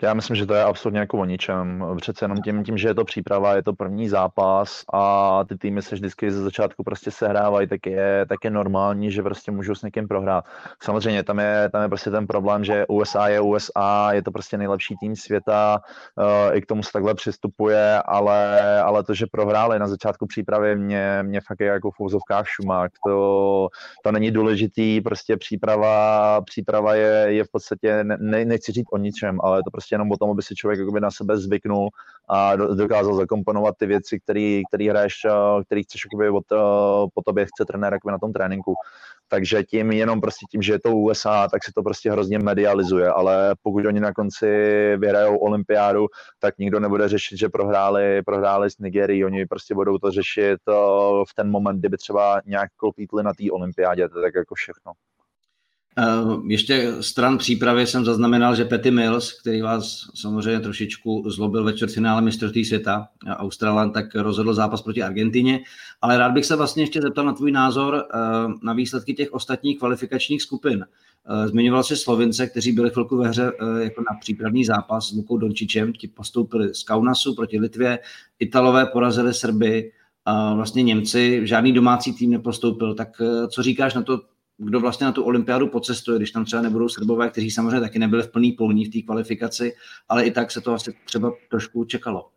Já 0.02 0.14
myslím, 0.14 0.36
že 0.36 0.46
to 0.46 0.54
je 0.54 0.64
absolutně 0.64 1.00
jako 1.00 1.20
o 1.20 1.26
ničem. 1.26 1.86
Přece 2.02 2.26
jenom 2.26 2.42
tím, 2.42 2.64
tím, 2.64 2.78
že 2.78 2.88
je 2.88 2.96
to 2.96 3.06
příprava, 3.06 3.56
je 3.56 3.64
to 3.64 3.74
první 3.74 4.10
zápas 4.10 4.84
a 4.94 5.44
ty 5.44 5.58
týmy 5.58 5.82
se 5.82 5.96
vždycky 5.96 6.32
ze 6.32 6.44
začátku 6.44 6.84
prostě 6.84 7.12
sehrávají, 7.12 7.68
tak 7.68 7.86
je, 7.86 8.26
tak 8.30 8.38
je 8.44 8.50
normální, 8.50 9.12
že 9.12 9.24
prostě 9.24 9.52
můžou 9.52 9.76
s 9.76 9.82
někým 9.82 10.08
prohrát. 10.08 10.46
Samozřejmě 10.84 11.24
tam 11.24 11.40
je, 11.40 11.70
tam 11.72 11.82
je 11.82 11.88
prostě 11.88 12.12
ten 12.12 12.28
problém, 12.28 12.64
že 12.64 12.86
USA 12.88 13.28
je 13.28 13.42
USA, 13.42 14.10
je 14.12 14.24
to 14.24 14.32
prostě 14.32 14.58
nejlepší 14.58 14.96
tým 15.00 15.16
světa, 15.16 15.82
uh, 16.18 16.58
i 16.58 16.62
k 16.62 16.66
tomu 16.66 16.84
se 16.84 16.92
takhle 16.92 17.16
přistupuje, 17.16 18.02
ale, 18.06 18.62
ale 18.82 19.04
to, 19.04 19.14
že 19.14 19.26
prohráli 19.32 19.80
na 19.80 19.88
začátku 19.88 20.28
přípravy, 20.28 20.76
mě, 20.76 21.20
mě 21.24 21.42
fakt 21.48 21.60
je 21.60 21.68
jako 21.68 21.92
v 21.92 22.00
úzovkách 22.00 22.48
šumák. 22.48 22.92
To, 23.08 23.68
to 24.04 24.12
není 24.12 24.32
důležitý, 24.32 25.02
prostě 25.02 25.38
příprava, 25.38 26.42
příprava 26.42 26.96
je, 26.96 27.26
je 27.28 27.44
v 27.44 27.52
podstatě, 27.52 28.04
ne, 28.04 28.46
nechci 28.46 28.72
říct 28.72 28.88
o 28.92 28.98
ničem, 28.98 29.40
ale 29.44 29.60
je 29.60 29.64
to 29.64 29.72
prostě 29.72 29.89
prostě 29.90 29.96
jenom 29.96 30.12
o 30.12 30.18
tom, 30.18 30.30
aby 30.30 30.42
si 30.42 30.56
člověk 30.56 30.80
jakoby 30.80 31.00
na 31.00 31.12
sebe 31.12 31.38
zvyknul 31.38 31.90
a 32.30 32.56
dokázal 32.56 33.16
zakomponovat 33.16 33.76
ty 33.78 33.86
věci, 33.86 34.20
které 34.20 34.90
hraješ, 34.90 35.26
eh, 35.26 35.64
který 35.66 35.84
chceš 35.84 36.02
jakoby 36.06 36.30
od, 36.30 36.52
eh, 36.52 37.10
po 37.14 37.22
tobě 37.26 37.46
chce 37.46 37.66
trenér 37.66 37.94
jakoby 37.94 38.12
na 38.12 38.20
tom 38.20 38.34
tréninku. 38.34 38.74
Takže 39.28 39.64
tím 39.64 39.92
jenom 39.92 40.22
prostě 40.22 40.46
tím, 40.52 40.62
že 40.62 40.74
je 40.74 40.80
to 40.80 40.96
USA, 40.96 41.48
tak 41.48 41.64
se 41.64 41.72
to 41.76 41.84
prostě 41.84 42.12
hrozně 42.12 42.40
medializuje, 42.40 43.10
ale 43.10 43.56
pokud 43.62 43.86
oni 43.86 44.00
na 44.00 44.14
konci 44.14 44.48
vyhrajou 44.98 45.38
olympiádu, 45.38 46.08
tak 46.40 46.58
nikdo 46.58 46.80
nebude 46.80 47.08
řešit, 47.08 47.38
že 47.38 47.50
prohráli, 47.50 48.22
prohráli 48.26 48.70
s 48.70 48.78
Nigerií, 48.78 49.26
oni 49.26 49.46
prostě 49.46 49.76
budou 49.76 49.98
to 49.98 50.12
řešit 50.12 50.60
eh, 50.70 50.74
v 51.30 51.34
ten 51.36 51.50
moment, 51.50 51.80
kdyby 51.80 51.98
třeba 51.98 52.42
nějak 52.46 52.70
klopítli 52.78 53.24
na 53.24 53.34
té 53.34 53.52
olympiádě, 53.52 54.10
to 54.10 54.22
tak 54.22 54.36
jako 54.36 54.56
všechno. 54.56 54.92
Eh, 55.98 56.04
ještě 56.48 56.94
stran 57.00 57.38
přípravy 57.38 57.88
jsem 57.88 58.06
zaznamenal, 58.06 58.56
že 58.56 58.66
Petty 58.66 58.92
Mills, 58.92 59.34
který 59.34 59.62
vás 59.62 60.10
samozřejmě 60.16 60.60
trošičku 60.60 61.24
zlobil 61.30 61.64
ve 61.64 61.74
čtvrtfinále 61.74 62.22
mistrovství 62.22 62.66
světa, 62.66 63.08
Australan, 63.28 63.92
tak 63.92 64.16
rozhodl 64.16 64.54
zápas 64.54 64.82
proti 64.82 65.04
Argentině, 65.04 65.60
ale 66.02 66.18
rád 66.18 66.32
bych 66.32 66.46
se 66.46 66.56
vlastně 66.56 66.84
ještě 66.84 67.02
zeptal 67.02 67.26
na 67.26 67.34
tvůj 67.34 67.52
názor 67.52 68.06
eh, 68.14 68.18
na 68.64 68.74
výsledky 68.74 69.14
těch 69.14 69.34
ostatních 69.34 69.80
kvalifikačních 69.80 70.42
skupin. 70.42 70.86
Eh, 70.86 71.48
zmiňoval 71.48 71.84
si 71.84 71.96
Slovince, 71.96 72.48
kteří 72.48 72.72
byli 72.72 72.90
chvilku 72.90 73.18
ve 73.18 73.30
hře 73.30 73.52
jako 73.80 74.02
na 74.02 74.18
přípravný 74.20 74.66
zápas 74.66 75.10
s 75.10 75.12
Lukou 75.12 75.38
Dončičem, 75.38 75.94
ti 75.94 76.08
postoupili 76.08 76.74
z 76.74 76.84
Kaunasu 76.84 77.36
proti 77.36 77.60
Litvě, 77.60 78.00
Italové 78.40 78.86
porazili 78.86 79.34
Srby, 79.34 79.92
vlastně 80.56 80.84
Němci, 80.84 81.42
žádný 81.44 81.74
domácí 81.74 82.14
tým 82.14 82.32
nepostoupil, 82.32 82.94
tak 82.96 83.22
co 83.50 83.64
říkáš 83.64 83.94
na 83.94 84.02
to, 84.02 84.20
kdo 84.60 84.80
vlastně 84.80 85.06
na 85.06 85.12
tu 85.12 85.24
olympiádu 85.24 85.68
pocestuje, 85.68 86.18
když 86.18 86.32
tam 86.32 86.46
třeba 86.46 86.62
nebudou 86.62 86.90
Srbové, 86.90 87.30
kteří 87.30 87.52
samozřejmě 87.52 87.80
taky 87.80 88.00
nebyli 88.00 88.24
v 88.24 88.32
plný 88.32 88.52
polní 88.52 88.86
v 88.86 88.90
té 88.90 89.02
kvalifikaci, 89.06 89.74
ale 90.10 90.24
i 90.26 90.32
tak 90.32 90.52
se 90.52 90.62
to 90.62 90.74
asi 90.74 90.94
třeba 91.06 91.32
trošku 91.50 91.86
čekalo. 91.86 92.30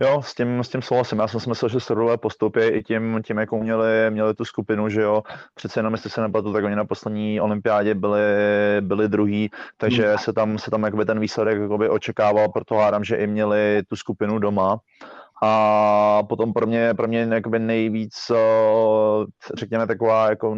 Jo, 0.00 0.22
s 0.24 0.34
tím, 0.34 0.60
s 0.64 0.68
tím 0.68 0.82
souhlasím. 0.82 1.18
Já 1.18 1.28
jsem 1.28 1.40
si 1.40 1.48
myslel, 1.48 1.68
že 1.68 1.80
Srbové 1.80 2.16
postoupí 2.16 2.60
i 2.60 2.82
tím, 2.82 3.20
tím, 3.26 3.38
jakou 3.38 3.62
měli, 3.62 4.10
měli 4.10 4.34
tu 4.34 4.44
skupinu, 4.44 4.88
že 4.88 5.02
jo. 5.02 5.22
Přece 5.54 5.78
jenom, 5.78 5.92
jestli 5.92 6.10
se 6.10 6.20
nepletu, 6.20 6.52
tak 6.52 6.64
oni 6.64 6.76
na 6.76 6.84
poslední 6.84 7.40
olympiádě 7.40 7.94
byli, 7.94 8.20
byli 8.80 9.08
druhý, 9.08 9.50
takže 9.76 10.08
hmm. 10.08 10.18
se 10.18 10.32
tam, 10.32 10.58
se 10.58 10.70
tam 10.70 10.82
jakoby 10.82 11.04
ten 11.04 11.20
výsledek 11.20 11.60
jakoby 11.60 11.88
očekával, 11.88 12.48
proto 12.48 12.74
hádám, 12.74 13.04
že 13.04 13.16
i 13.16 13.26
měli 13.26 13.82
tu 13.88 13.96
skupinu 13.96 14.38
doma. 14.38 14.80
A 15.44 16.22
potom 16.28 16.52
pro 16.52 16.66
mě, 16.66 16.94
pro 16.94 17.08
mě 17.08 17.28
jakoby 17.32 17.58
nejvíc, 17.58 18.14
řekněme, 19.54 19.86
taková 19.86 20.30
jako 20.30 20.54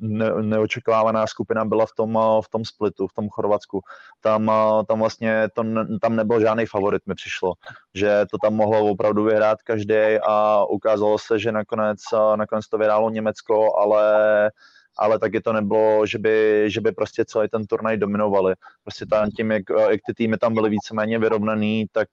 ne, 0.00 0.30
neočekávaná 0.42 1.26
skupina 1.26 1.64
byla 1.64 1.86
v 1.86 1.92
tom, 1.96 2.18
v 2.44 2.48
tom 2.48 2.64
splitu, 2.64 3.06
v 3.06 3.12
tom 3.12 3.28
Chorvatsku. 3.28 3.80
Tam, 4.20 4.50
tam 4.88 4.98
vlastně 4.98 5.48
to, 5.54 5.64
tam 6.00 6.16
nebyl 6.16 6.40
žádný 6.40 6.66
favorit, 6.66 7.02
mi 7.06 7.14
přišlo, 7.14 7.52
že 7.94 8.24
to 8.30 8.38
tam 8.42 8.54
mohlo 8.54 8.90
opravdu 8.90 9.24
vyhrát 9.24 9.62
každý 9.62 10.18
a 10.22 10.64
ukázalo 10.64 11.18
se, 11.18 11.38
že 11.38 11.52
nakonec, 11.52 11.98
nakonec 12.36 12.68
to 12.68 12.78
vyhrálo 12.78 13.10
Německo, 13.10 13.76
ale 13.78 14.50
ale 14.98 15.18
taky 15.18 15.40
to 15.40 15.52
nebylo, 15.52 16.06
že 16.06 16.18
by, 16.18 16.64
že 16.66 16.80
by 16.80 16.92
prostě 16.92 17.24
celý 17.24 17.48
ten 17.48 17.66
turnaj 17.66 17.96
dominovali. 17.96 18.54
Prostě 18.82 19.06
tam 19.06 19.30
tím, 19.30 19.50
jak, 19.50 19.62
jak 19.90 20.00
ty 20.06 20.14
týmy 20.14 20.36
tam 20.36 20.54
byly 20.54 20.70
víceméně 20.70 21.18
vyrovnaný, 21.18 21.86
tak, 21.92 22.08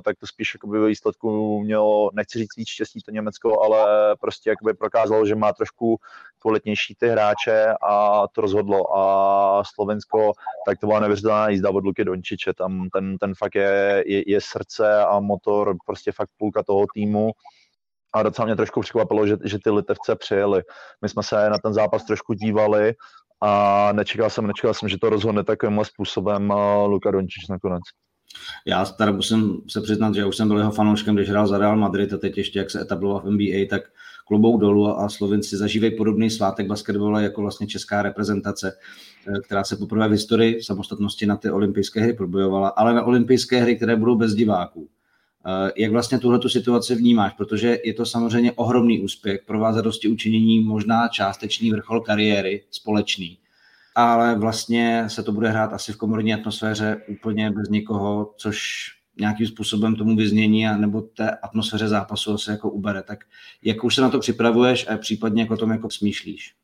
tak 0.00 0.16
to 0.18 0.26
spíš 0.26 0.54
jakoby 0.54 0.86
výsledku 0.86 1.60
mělo, 1.60 2.10
nechci 2.12 2.38
říct 2.38 2.56
víc 2.56 2.68
štěstí 2.68 3.00
to 3.00 3.10
Německo, 3.10 3.62
ale 3.62 4.16
prostě 4.20 4.50
jakoby 4.50 4.74
prokázalo, 4.74 5.26
že 5.26 5.34
má 5.34 5.52
trošku 5.52 5.98
kvalitnější 6.38 6.94
ty 6.94 7.08
hráče 7.08 7.74
a 7.82 8.24
to 8.28 8.40
rozhodlo. 8.40 8.96
A 8.96 9.62
Slovensko, 9.74 10.32
tak 10.66 10.78
to 10.78 10.86
byla 10.86 11.00
neuvěřitelná 11.00 11.48
jízda 11.48 11.70
od 11.70 11.84
Luky 11.84 12.04
Dončiče. 12.04 12.52
Tam 12.54 12.88
ten, 12.92 13.18
ten 13.18 13.34
fakt 13.38 13.54
je, 13.54 14.04
je, 14.06 14.30
je 14.30 14.40
srdce 14.40 15.04
a 15.04 15.20
motor, 15.20 15.76
prostě 15.86 16.12
fakt 16.12 16.30
půlka 16.38 16.62
toho 16.62 16.84
týmu 16.94 17.30
a 18.14 18.22
docela 18.22 18.46
mě 18.46 18.56
trošku 18.56 18.80
překvapilo, 18.80 19.26
že, 19.26 19.36
že 19.44 19.58
ty 19.64 19.70
Litevce 19.70 20.16
přijeli. 20.16 20.62
My 21.02 21.08
jsme 21.08 21.22
se 21.22 21.50
na 21.50 21.58
ten 21.58 21.74
zápas 21.74 22.04
trošku 22.04 22.34
dívali 22.34 22.94
a 23.40 23.92
nečekal 23.92 24.30
jsem, 24.30 24.46
nečekal 24.46 24.74
jsem, 24.74 24.88
že 24.88 24.98
to 24.98 25.10
rozhodne 25.10 25.44
takovým 25.44 25.84
způsobem 25.84 26.52
Luka 26.86 27.10
Dončič 27.10 27.48
nakonec. 27.48 27.82
Já 28.66 28.84
teda 28.84 29.12
musím 29.12 29.60
se 29.68 29.80
přiznat, 29.80 30.14
že 30.14 30.24
už 30.24 30.36
jsem 30.36 30.48
byl 30.48 30.58
jeho 30.58 30.70
fanouškem, 30.70 31.14
když 31.14 31.28
hrál 31.28 31.46
za 31.46 31.58
Real 31.58 31.76
Madrid 31.76 32.12
a 32.12 32.18
teď 32.18 32.38
ještě 32.38 32.58
jak 32.58 32.70
se 32.70 32.80
etabloval 32.80 33.20
v 33.20 33.30
NBA, 33.30 33.66
tak 33.70 33.82
klobouk 34.26 34.60
dolů 34.60 34.98
a 34.98 35.08
Slovenci 35.08 35.56
zažívají 35.56 35.96
podobný 35.96 36.30
svátek 36.30 36.66
basketbalu 36.66 37.18
jako 37.18 37.40
vlastně 37.40 37.66
česká 37.66 38.02
reprezentace, 38.02 38.72
eh, 39.28 39.40
která 39.40 39.64
se 39.64 39.76
poprvé 39.76 40.08
v 40.08 40.10
historii 40.10 40.62
samostatnosti 40.62 41.26
na 41.26 41.36
ty 41.36 41.50
olympijské 41.50 42.00
hry 42.00 42.12
probojovala, 42.12 42.68
ale 42.68 42.94
na 42.94 43.02
olympijské 43.02 43.60
hry, 43.60 43.76
které 43.76 43.96
budou 43.96 44.16
bez 44.16 44.34
diváků. 44.34 44.88
Eh, 45.46 45.72
jak 45.76 45.92
vlastně 45.92 46.18
tuhle 46.18 46.40
situaci 46.46 46.94
vnímáš? 46.94 47.32
Protože 47.32 47.78
je 47.84 47.94
to 47.94 48.06
samozřejmě 48.06 48.52
ohromný 48.52 49.00
úspěch, 49.00 49.40
pro 49.46 49.58
vás 49.58 49.74
zadosti 49.74 50.08
učinění 50.08 50.60
možná 50.60 51.08
částečný 51.08 51.70
vrchol 51.70 52.00
kariéry 52.00 52.62
společný, 52.70 53.38
ale 53.94 54.38
vlastně 54.38 55.04
se 55.08 55.22
to 55.22 55.32
bude 55.32 55.50
hrát 55.50 55.72
asi 55.72 55.92
v 55.92 55.96
komorní 55.96 56.34
atmosféře 56.34 57.02
úplně 57.08 57.50
bez 57.50 57.68
nikoho, 57.68 58.34
což 58.36 58.86
nějakým 59.20 59.46
způsobem 59.46 59.96
tomu 59.96 60.16
vyznění 60.16 60.68
a 60.68 60.76
nebo 60.76 61.00
té 61.00 61.30
atmosféře 61.30 61.88
zápasu 61.88 62.34
asi 62.34 62.50
jako 62.50 62.70
ubere. 62.70 63.02
Tak 63.02 63.18
jak 63.62 63.84
už 63.84 63.94
se 63.94 64.02
na 64.02 64.10
to 64.10 64.18
připravuješ 64.18 64.88
a 64.88 64.96
případně 64.96 65.42
jak 65.42 65.50
o 65.50 65.56
tom 65.56 65.70
jako 65.70 65.90
smýšlíš? 65.90 66.54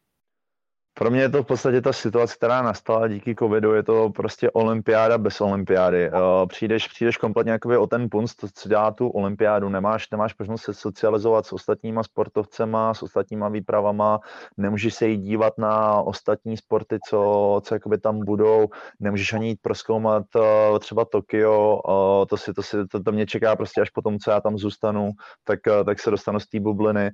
Pro 1.01 1.11
mě 1.11 1.21
je 1.21 1.29
to 1.29 1.43
v 1.43 1.47
podstatě 1.47 1.81
ta 1.81 1.93
situace, 1.93 2.35
která 2.37 2.63
nastala 2.63 3.09
díky 3.09 3.35
covidu, 3.35 3.75
je 3.75 3.83
to 3.83 4.11
prostě 4.11 4.51
olympiáda 4.51 5.19
bez 5.19 5.41
olympiády. 5.41 6.07
Eh, 6.07 6.13
přijdeš, 6.47 6.89
přijdeš 6.89 7.17
kompletně 7.17 7.53
jakoby 7.53 7.77
o 7.77 7.87
ten 7.87 8.09
punc, 8.11 8.33
co 8.55 8.69
dělá 8.69 8.91
tu 8.91 9.09
olympiádu, 9.09 9.69
nemáš, 9.69 10.11
nemáš 10.11 10.39
možnost 10.39 10.63
se 10.63 10.75
socializovat 10.75 11.47
s 11.47 11.53
ostatníma 11.53 12.03
sportovcema, 12.03 12.95
s 12.95 13.03
ostatníma 13.03 13.49
výpravama, 13.49 14.21
nemůžeš 14.57 14.95
se 14.95 15.09
jít 15.09 15.19
dívat 15.19 15.59
na 15.59 16.03
ostatní 16.03 16.57
sporty, 16.57 16.99
co, 17.09 17.61
co 17.65 17.75
jakoby 17.75 17.99
tam 17.99 18.25
budou, 18.25 18.69
nemůžeš 19.01 19.33
ani 19.33 19.49
jít 19.49 19.59
proskoumat 19.63 20.25
eh, 20.37 20.79
třeba 20.79 21.05
Tokio, 21.05 21.81
eh, 21.89 22.27
to, 22.27 22.37
si, 22.37 22.53
to, 22.53 22.63
si, 22.63 22.87
to, 22.87 23.03
to 23.03 23.13
mě 23.13 23.27
čeká 23.27 23.57
prostě 23.57 23.81
až 23.81 23.91
potom, 23.91 24.19
co 24.19 24.31
já 24.31 24.41
tam 24.41 24.59
zůstanu, 24.59 25.11
tak, 25.45 25.61
tak 25.85 26.01
se 26.01 26.11
dostanu 26.11 26.41
z 26.41 26.47
té 26.47 26.61
bubliny 26.61 27.11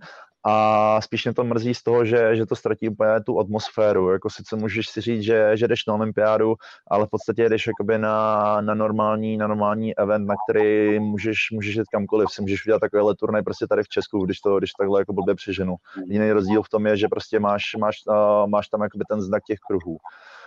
a 0.48 1.00
spíš 1.00 1.24
mě 1.24 1.34
to 1.34 1.44
mrzí 1.44 1.74
z 1.74 1.82
toho, 1.82 2.04
že, 2.04 2.36
že 2.36 2.46
to 2.46 2.56
ztratí 2.56 2.88
úplně 2.88 3.20
tu 3.26 3.40
atmosféru. 3.40 4.10
Jako 4.10 4.30
sice 4.30 4.56
můžeš 4.56 4.88
si 4.88 5.00
říct, 5.00 5.22
že, 5.22 5.56
že 5.56 5.68
jdeš 5.68 5.86
na 5.86 5.94
olympiádu, 5.94 6.54
ale 6.90 7.06
v 7.06 7.10
podstatě 7.10 7.48
jdeš 7.48 7.66
jakoby 7.66 7.98
na, 7.98 8.60
na, 8.60 8.74
normální, 8.74 9.36
na 9.36 9.46
normální 9.46 9.98
event, 9.98 10.26
na 10.26 10.34
který 10.48 11.00
můžeš, 11.00 11.38
můžeš 11.52 11.74
jít 11.74 11.88
kamkoliv. 11.92 12.28
Si 12.30 12.42
můžeš 12.42 12.66
udělat 12.66 12.78
takovýhle 12.78 13.14
turnaj 13.14 13.42
prostě 13.42 13.66
tady 13.66 13.82
v 13.82 13.88
Česku, 13.88 14.24
když 14.24 14.40
to, 14.40 14.58
když 14.58 14.70
takhle 14.72 15.00
jako 15.00 15.12
blbě 15.12 15.34
přeženu. 15.34 15.76
Jiný 16.06 16.32
rozdíl 16.32 16.62
v 16.62 16.68
tom 16.68 16.86
je, 16.86 16.96
že 16.96 17.08
prostě 17.08 17.40
máš, 17.40 17.62
máš, 17.78 17.96
uh, 18.08 18.46
máš 18.46 18.68
tam 18.68 18.82
jakoby 18.82 19.04
ten 19.08 19.22
znak 19.22 19.42
těch 19.46 19.58
kruhů. 19.58 19.98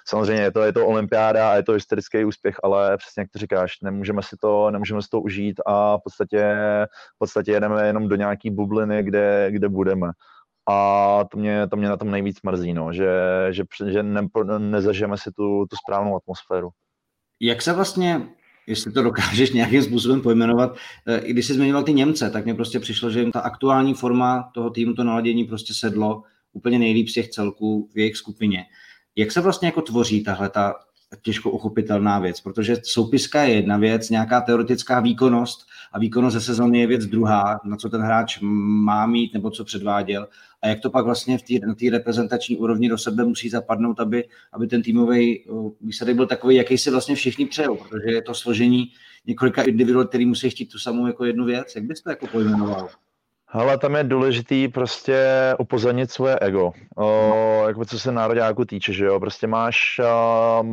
Samozřejmě 0.10 0.43
je 0.43 0.52
to, 0.52 0.63
je 0.63 0.74
to 0.74 0.88
olympiáda 0.88 1.52
a 1.52 1.56
je 1.56 1.63
to 1.63 1.72
historický 1.72 2.26
úspěch, 2.26 2.56
ale 2.63 2.98
přesně 2.98 3.22
jak 3.22 3.30
ty 3.32 3.39
říkáš, 3.39 3.72
nemůžeme 3.84 4.22
si 4.24 4.36
to, 4.41 4.72
nemůžeme 4.72 5.02
si 5.02 5.08
to 5.10 5.22
užít 5.22 5.62
a 5.65 5.98
v 5.98 6.00
podstatě, 6.04 6.56
v 7.15 7.17
podstatě 7.19 7.52
jedeme 7.52 7.88
jenom 7.88 8.08
do 8.08 8.15
nějaký 8.15 8.50
bubliny, 8.50 9.04
kde, 9.04 9.48
kde 9.52 9.69
budeme. 9.69 10.12
A 10.69 11.24
to 11.32 11.38
mě, 11.38 11.67
to 11.67 11.76
mě 11.76 11.89
na 11.89 11.98
tom 11.98 12.12
nejvíc 12.12 12.38
mrzí, 12.43 12.74
no, 12.74 12.93
že, 12.93 13.12
že, 13.50 13.63
že 13.89 14.04
ne, 14.04 14.28
nezažijeme 14.58 15.17
si 15.17 15.32
tu, 15.32 15.65
tu 15.69 15.76
správnou 15.84 16.15
atmosféru. 16.15 16.69
Jak 17.39 17.62
se 17.62 17.74
vlastně, 17.74 18.28
jestli 18.67 18.91
to 18.91 19.04
dokážeš 19.04 19.52
nějakým 19.52 19.84
způsobem 19.84 20.22
pojmenovat, 20.22 20.76
eh, 21.08 21.17
i 21.17 21.34
když 21.34 21.48
jsi 21.48 21.54
zmiňoval 21.54 21.84
ty 21.84 21.93
Němce, 21.93 22.30
tak 22.30 22.45
mně 22.45 22.54
prostě 22.54 22.80
přišlo, 22.80 23.10
že 23.10 23.19
jim 23.19 23.32
ta 23.32 23.39
aktuální 23.39 23.93
forma 23.93 24.52
toho 24.54 24.69
týmu, 24.69 24.93
to 24.93 25.04
naladění 25.04 25.43
prostě 25.43 25.74
sedlo 25.74 26.24
úplně 26.54 26.80
nejlíp 26.80 27.08
z 27.10 27.13
těch 27.13 27.30
celků 27.30 27.89
v 27.93 27.98
jejich 27.98 28.17
skupině. 28.17 28.65
Jak 29.15 29.32
se 29.32 29.41
vlastně 29.41 29.67
jako 29.67 29.82
tvoří 29.82 30.24
tahle 30.24 30.50
ta 30.50 30.76
těžko 31.22 31.52
uchopitelná 31.52 32.19
věc, 32.19 32.41
protože 32.41 32.78
soupiska 32.84 33.43
je 33.43 33.56
jedna 33.56 33.78
věc, 33.78 34.10
nějaká 34.10 34.41
teoretická 34.41 35.00
výkonnost 35.00 35.67
a 35.91 36.00
výkonnost 36.00 36.34
ze 36.34 36.41
sezóny 36.41 36.80
je 36.80 36.88
věc 36.88 37.06
druhá, 37.06 37.60
na 37.63 37.78
co 37.78 37.89
ten 37.89 38.02
hráč 38.02 38.39
má 38.41 39.06
mít 39.06 39.34
nebo 39.34 39.52
co 39.52 39.63
předváděl 39.63 40.28
a 40.62 40.67
jak 40.67 40.80
to 40.80 40.89
pak 40.89 41.06
vlastně 41.06 41.38
v 41.38 41.41
tý, 41.41 41.60
na 41.60 41.76
té 41.76 41.89
reprezentační 41.89 42.58
úrovni 42.58 42.89
do 42.89 42.98
sebe 42.98 43.26
musí 43.26 43.50
zapadnout, 43.50 44.00
aby, 44.00 44.24
aby 44.54 44.67
ten 44.67 44.82
týmový 44.82 45.45
výsledek 45.82 46.15
byl 46.15 46.28
takový, 46.28 46.56
jaký 46.56 46.78
si 46.78 46.91
vlastně 46.91 47.15
všichni 47.15 47.45
přejou, 47.45 47.76
protože 47.76 48.12
je 48.12 48.22
to 48.22 48.34
složení 48.34 48.91
několika 49.26 49.63
individuů, 49.63 50.04
který 50.04 50.26
musí 50.26 50.50
chtít 50.50 50.65
tu 50.65 50.80
samou 50.80 51.08
jako 51.08 51.26
jednu 51.26 51.45
věc. 51.45 51.76
Jak 51.76 51.86
bys 51.86 52.02
to 52.02 52.10
jako 52.10 52.28
pojmenoval? 52.28 52.89
Ale 53.52 53.78
tam 53.78 53.96
je 53.96 54.04
důležitý 54.04 54.68
prostě 54.68 55.28
upozornit 55.60 56.12
svoje 56.12 56.40
ego, 56.40 56.72
o, 56.98 57.64
jako 57.68 57.86
co 57.86 58.00
se 58.00 58.12
nároďáku 58.12 58.66
týče, 58.66 58.94
že 58.94 59.06
jo, 59.06 59.20
prostě 59.20 59.48
máš, 59.48 60.02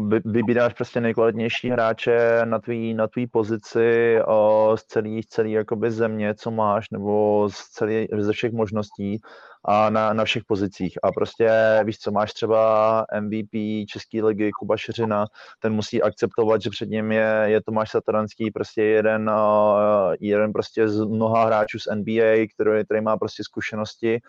vy, 0.08 0.20
vybíráš 0.24 0.72
prostě 0.72 1.00
nejkvalitnější 1.00 1.70
hráče 1.70 2.40
na 2.44 2.58
tvý, 2.58 2.94
na 2.94 3.06
tvý 3.06 3.26
pozici 3.26 4.18
o, 4.26 4.72
z 4.78 4.84
celý, 4.84 5.22
celý 5.22 5.52
jakoby 5.52 5.90
země, 5.90 6.34
co 6.34 6.50
máš, 6.50 6.90
nebo 6.90 7.48
z 7.52 7.56
celý, 7.56 8.08
ze 8.18 8.32
všech 8.32 8.52
možností 8.52 9.20
a 9.66 9.90
na, 9.90 10.12
na 10.12 10.24
všech 10.24 10.44
pozicích. 10.44 10.98
A 11.02 11.12
prostě 11.12 11.50
víš 11.84 11.98
co, 11.98 12.10
máš 12.10 12.32
třeba 12.32 13.06
MVP 13.20 13.50
České 13.88 14.24
ligy 14.24 14.50
Kuba 14.58 14.76
Šeřina, 14.76 15.26
ten 15.60 15.72
musí 15.72 16.02
akceptovat, 16.02 16.62
že 16.62 16.70
před 16.70 16.88
ním 16.88 17.12
je, 17.12 17.42
je 17.44 17.62
Tomáš 17.62 17.90
Satoranský, 17.90 18.50
prostě 18.50 18.82
jeden, 18.82 19.30
uh, 19.30 20.14
jeden 20.20 20.52
prostě 20.52 20.88
z 20.88 21.04
mnoha 21.04 21.44
hráčů 21.46 21.78
z 21.78 21.94
NBA, 21.94 22.46
který, 22.54 22.84
který 22.84 23.00
má 23.00 23.16
prostě 23.16 23.44
zkušenosti 23.44 24.20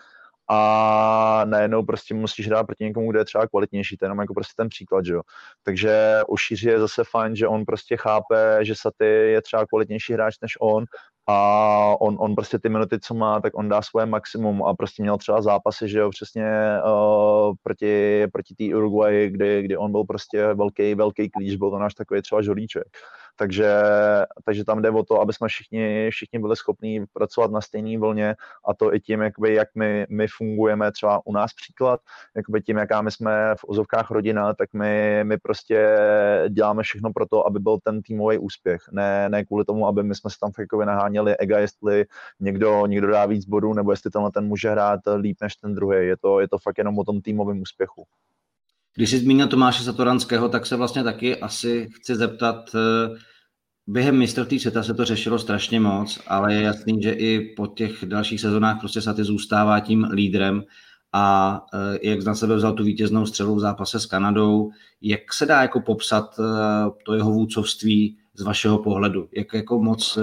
a 0.49 1.41
najednou 1.45 1.85
prostě 1.85 2.13
musíš 2.13 2.47
hrát 2.47 2.63
proti 2.63 2.83
někomu, 2.83 3.11
kde 3.11 3.19
je 3.19 3.25
třeba 3.25 3.47
kvalitnější, 3.47 3.97
to 3.97 4.05
je 4.05 4.05
jenom 4.05 4.19
jako 4.19 4.33
prostě 4.33 4.53
ten 4.57 4.69
příklad, 4.69 5.05
že 5.05 5.13
jo. 5.13 5.21
Takže 5.63 6.19
u 6.27 6.37
Šíři 6.37 6.69
je 6.69 6.79
zase 6.79 7.03
fajn, 7.11 7.35
že 7.35 7.47
on 7.47 7.65
prostě 7.65 7.97
chápe, 7.97 8.59
že 8.61 8.75
Saty 8.75 9.05
je 9.05 9.41
třeba 9.41 9.65
kvalitnější 9.65 10.13
hráč 10.13 10.35
než 10.41 10.57
on 10.61 10.85
a 11.27 11.95
on, 11.99 12.17
on 12.19 12.35
prostě 12.35 12.59
ty 12.59 12.69
minuty, 12.69 12.99
co 12.99 13.13
má, 13.13 13.41
tak 13.41 13.57
on 13.57 13.69
dá 13.69 13.81
svoje 13.81 14.05
maximum 14.05 14.63
a 14.63 14.73
prostě 14.73 15.03
měl 15.03 15.17
třeba 15.17 15.41
zápasy, 15.41 15.89
že 15.89 15.99
jo, 15.99 16.09
přesně 16.09 16.45
uh, 16.85 17.55
proti, 17.63 18.23
proti 18.33 18.55
té 18.55 18.75
Uruguay, 18.75 19.29
kdy, 19.29 19.61
kdy 19.63 19.77
on 19.77 19.91
byl 19.91 20.03
prostě 20.03 20.53
velký, 20.53 20.95
velký 20.95 21.29
klíč, 21.29 21.55
byl 21.55 21.71
to 21.71 21.79
náš 21.79 21.93
takový 21.93 22.21
třeba 22.21 22.41
žolíček. 22.41 22.87
Takže, 23.39 23.73
takže 24.45 24.65
tam 24.65 24.81
jde 24.81 24.89
o 24.89 25.03
to, 25.03 25.21
aby 25.21 25.33
jsme 25.33 25.47
všichni, 25.47 26.09
všichni 26.11 26.39
byli 26.39 26.55
schopni 26.55 27.05
pracovat 27.13 27.51
na 27.51 27.61
stejné 27.61 27.99
vlně 27.99 28.35
a 28.67 28.73
to 28.73 28.93
i 28.93 28.99
tím, 28.99 29.21
jakoby, 29.21 29.53
jak 29.53 29.67
my, 29.75 30.05
my 30.09 30.27
fungujeme, 30.27 30.91
třeba 30.91 31.21
u 31.25 31.33
nás 31.33 31.53
příklad, 31.53 31.99
jakoby 32.35 32.61
tím, 32.61 32.77
jaká 32.77 33.01
my 33.01 33.11
jsme 33.11 33.55
v 33.55 33.65
ozovkách 33.67 34.11
rodina, 34.11 34.53
tak 34.53 34.73
my, 34.73 35.19
my 35.23 35.37
prostě 35.37 35.97
děláme 36.49 36.83
všechno 36.83 37.13
pro 37.13 37.25
to, 37.25 37.47
aby 37.47 37.59
byl 37.59 37.77
ten 37.83 38.01
týmový 38.01 38.37
úspěch. 38.37 38.81
Ne, 38.91 39.29
ne 39.29 39.45
kvůli 39.45 39.65
tomu, 39.65 39.87
aby 39.87 40.03
my 40.03 40.15
jsme 40.15 40.29
se 40.29 40.37
tam 40.41 40.51
jakoby 40.59 40.85
naháněli 40.85 41.37
ega, 41.37 41.59
jestli 41.59 42.05
někdo, 42.39 42.85
někdo 42.85 43.07
dá 43.07 43.25
víc 43.25 43.45
bodů, 43.45 43.73
nebo 43.73 43.91
jestli 43.91 44.11
tenhle 44.11 44.31
ten 44.31 44.45
může 44.45 44.69
hrát 44.69 44.99
líp 45.17 45.37
než 45.41 45.55
ten 45.55 45.75
druhý. 45.75 46.07
Je 46.07 46.17
to, 46.17 46.39
je 46.39 46.47
to 46.47 46.57
fakt 46.57 46.77
jenom 46.77 46.99
o 46.99 47.03
tom 47.03 47.21
týmovém 47.21 47.61
úspěchu. 47.61 48.05
Když 48.97 49.09
jsi 49.09 49.19
zmínil 49.19 49.47
Tomáše 49.47 49.83
Satoranského, 49.83 50.49
tak 50.49 50.65
se 50.65 50.75
vlastně 50.75 51.03
taky 51.03 51.37
asi 51.37 51.89
chci 51.93 52.15
zeptat, 52.15 52.75
eh, 52.75 53.17
během 53.87 54.17
mistrovství 54.17 54.59
světa 54.59 54.83
se 54.83 54.93
to 54.93 55.05
řešilo 55.05 55.39
strašně 55.39 55.79
moc, 55.79 56.19
ale 56.27 56.53
je 56.53 56.61
jasný, 56.61 57.01
že 57.01 57.11
i 57.11 57.53
po 57.55 57.67
těch 57.67 58.05
dalších 58.05 58.41
sezónách 58.41 58.79
prostě 58.79 59.01
Saty 59.01 59.23
zůstává 59.23 59.79
tím 59.79 60.03
lídrem 60.03 60.63
a 61.13 61.59
eh, 61.73 62.09
jak 62.09 62.25
na 62.25 62.35
sebe 62.35 62.55
vzal 62.55 62.73
tu 62.73 62.83
vítěznou 62.83 63.25
střelu 63.25 63.55
v 63.55 63.59
zápase 63.59 63.99
s 63.99 64.05
Kanadou, 64.05 64.71
jak 65.01 65.33
se 65.33 65.45
dá 65.45 65.61
jako 65.61 65.81
popsat 65.81 66.39
eh, 66.39 66.43
to 67.05 67.13
jeho 67.13 67.31
vůcovství 67.31 68.17
z 68.33 68.41
vašeho 68.41 68.77
pohledu? 68.77 69.29
Jak 69.37 69.53
jako 69.53 69.79
moc 69.79 70.17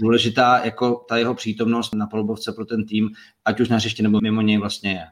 důležitá 0.00 0.64
jako 0.64 1.04
ta 1.08 1.16
jeho 1.16 1.34
přítomnost 1.34 1.94
na 1.94 2.06
polubovce 2.06 2.52
pro 2.52 2.64
ten 2.64 2.86
tým, 2.86 3.10
ať 3.44 3.60
už 3.60 3.68
na 3.68 3.76
hřišti 3.76 4.02
nebo 4.02 4.18
mimo 4.22 4.40
něj 4.40 4.58
vlastně 4.58 4.90
je? 4.90 5.04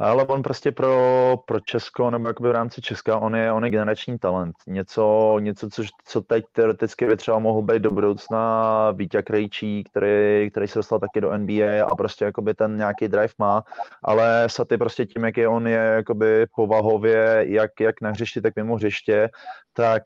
Ale 0.00 0.26
on 0.26 0.42
prostě 0.42 0.72
pro, 0.72 1.36
pro 1.46 1.60
Česko, 1.60 2.10
nebo 2.10 2.28
jakoby 2.28 2.48
v 2.48 2.52
rámci 2.52 2.82
Česka, 2.82 3.18
on 3.18 3.36
je, 3.36 3.52
on 3.52 3.64
je 3.64 3.70
generační 3.70 4.18
talent. 4.18 4.54
Něco, 4.66 5.36
něco 5.40 5.68
co, 5.68 5.82
co 6.04 6.20
teď 6.20 6.44
teoreticky 6.52 7.06
by 7.06 7.16
třeba 7.16 7.38
mohl 7.38 7.62
být 7.62 7.82
do 7.82 7.90
budoucna 7.90 8.90
Vítě 8.90 9.22
Krejčí, 9.22 9.84
který, 9.84 10.50
který 10.50 10.68
se 10.68 10.78
dostal 10.78 10.98
taky 10.98 11.20
do 11.20 11.38
NBA 11.38 11.86
a 11.86 11.96
prostě 11.96 12.24
jakoby 12.24 12.54
ten 12.54 12.76
nějaký 12.76 13.08
drive 13.08 13.34
má, 13.38 13.62
ale 14.04 14.44
Saty 14.46 14.78
prostě 14.78 15.06
tím, 15.06 15.24
jak 15.24 15.36
je 15.36 15.48
on 15.48 15.66
je 15.66 15.76
jakoby 15.76 16.46
povahově, 16.56 17.44
jak, 17.48 17.70
jak 17.80 18.00
na 18.00 18.10
hřišti, 18.10 18.40
tak 18.40 18.56
mimo 18.56 18.76
hřiště, 18.76 19.28
tak, 19.72 20.02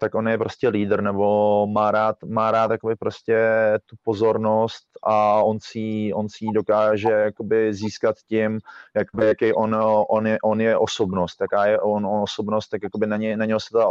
tak 0.00 0.14
on 0.14 0.28
je 0.28 0.38
prostě 0.38 0.68
lídr, 0.68 1.02
nebo 1.02 1.66
má 1.66 1.90
rád, 1.90 2.16
má 2.26 2.50
rád 2.50 2.70
jakoby 2.70 2.96
prostě 2.96 3.38
tu 3.86 3.96
pozornost 4.04 4.84
a 5.02 5.42
on 5.42 5.58
si, 5.62 6.12
on 6.14 6.28
si 6.28 6.46
dokáže 6.54 7.10
jakoby 7.10 7.74
získat 7.74 8.16
tím, 8.28 8.58
jakoby, 8.94 9.26
jaký 9.26 9.52
on, 9.52 9.76
on, 10.08 10.26
je, 10.26 10.38
on 10.44 10.60
je 10.60 10.76
osobnost, 10.76 11.40
jaká 11.40 11.66
je 11.66 11.80
on, 11.80 12.06
on 12.06 12.22
osobnost, 12.22 12.68
tak 12.68 12.82
jakoby 12.82 13.06
na, 13.06 13.16
ně, 13.16 13.36
na 13.36 13.44
něho 13.44 13.60
se 13.60 13.68
ta, 13.72 13.84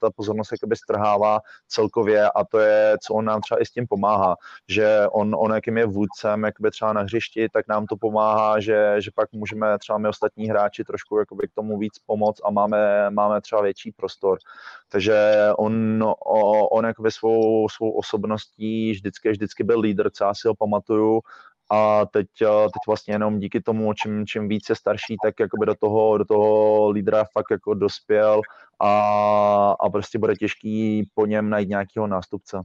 ta 0.00 0.10
pozornost 0.16 0.52
jakoby 0.52 0.76
strhává 0.76 1.40
celkově 1.68 2.30
a 2.30 2.44
to 2.44 2.58
je, 2.58 2.96
co 3.02 3.14
on 3.14 3.24
nám 3.24 3.40
třeba 3.40 3.62
i 3.62 3.66
s 3.66 3.70
tím 3.70 3.86
pomáhá, 3.86 4.36
že 4.68 5.06
on, 5.12 5.36
on 5.38 5.54
jakým 5.54 5.78
je 5.78 5.86
vůdcem 5.86 6.44
jakoby 6.44 6.70
třeba 6.70 6.92
na 6.92 7.02
hřišti, 7.02 7.48
tak 7.52 7.68
nám 7.68 7.86
to 7.86 7.96
pomáhá, 7.96 8.60
že, 8.60 8.94
že 8.98 9.10
pak 9.14 9.32
můžeme 9.32 9.78
třeba 9.78 9.98
my 9.98 10.08
ostatní 10.08 10.48
hráči 10.48 10.84
trošku 10.84 11.18
jakoby 11.18 11.48
k 11.48 11.54
tomu 11.54 11.78
víc 11.78 11.92
pomoct 12.06 12.40
a 12.44 12.50
máme, 12.50 13.10
máme 13.10 13.40
třeba 13.40 13.62
větší 13.62 13.92
prostor. 14.12 14.38
Takže 14.88 15.48
on, 15.58 16.04
on 16.70 16.84
jakoby 16.84 17.10
svou, 17.10 17.68
svou 17.68 17.90
osobností 17.90 18.92
vždycky, 18.92 19.30
vždycky 19.30 19.64
byl 19.64 19.80
lídr, 19.80 20.10
co 20.10 20.24
já 20.24 20.34
si 20.34 20.48
ho 20.48 20.54
pamatuju 20.54 21.20
a 21.70 22.06
teď, 22.06 22.26
teď 22.38 22.82
vlastně 22.86 23.14
jenom 23.14 23.38
díky 23.38 23.60
tomu, 23.60 23.92
čím, 23.92 24.26
čím 24.26 24.48
více 24.48 24.74
starší, 24.74 25.16
tak 25.22 25.34
jakoby 25.40 25.66
do 25.66 25.74
toho, 25.74 26.18
do 26.18 26.24
toho 26.24 26.90
lídra 26.90 27.24
fakt 27.32 27.50
jako 27.50 27.74
dospěl 27.74 28.40
a, 28.80 29.74
a 29.80 29.90
prostě 29.90 30.18
bude 30.18 30.36
těžký 30.36 31.08
po 31.14 31.26
něm 31.26 31.50
najít 31.50 31.68
nějakého 31.68 32.06
nástupce. 32.06 32.62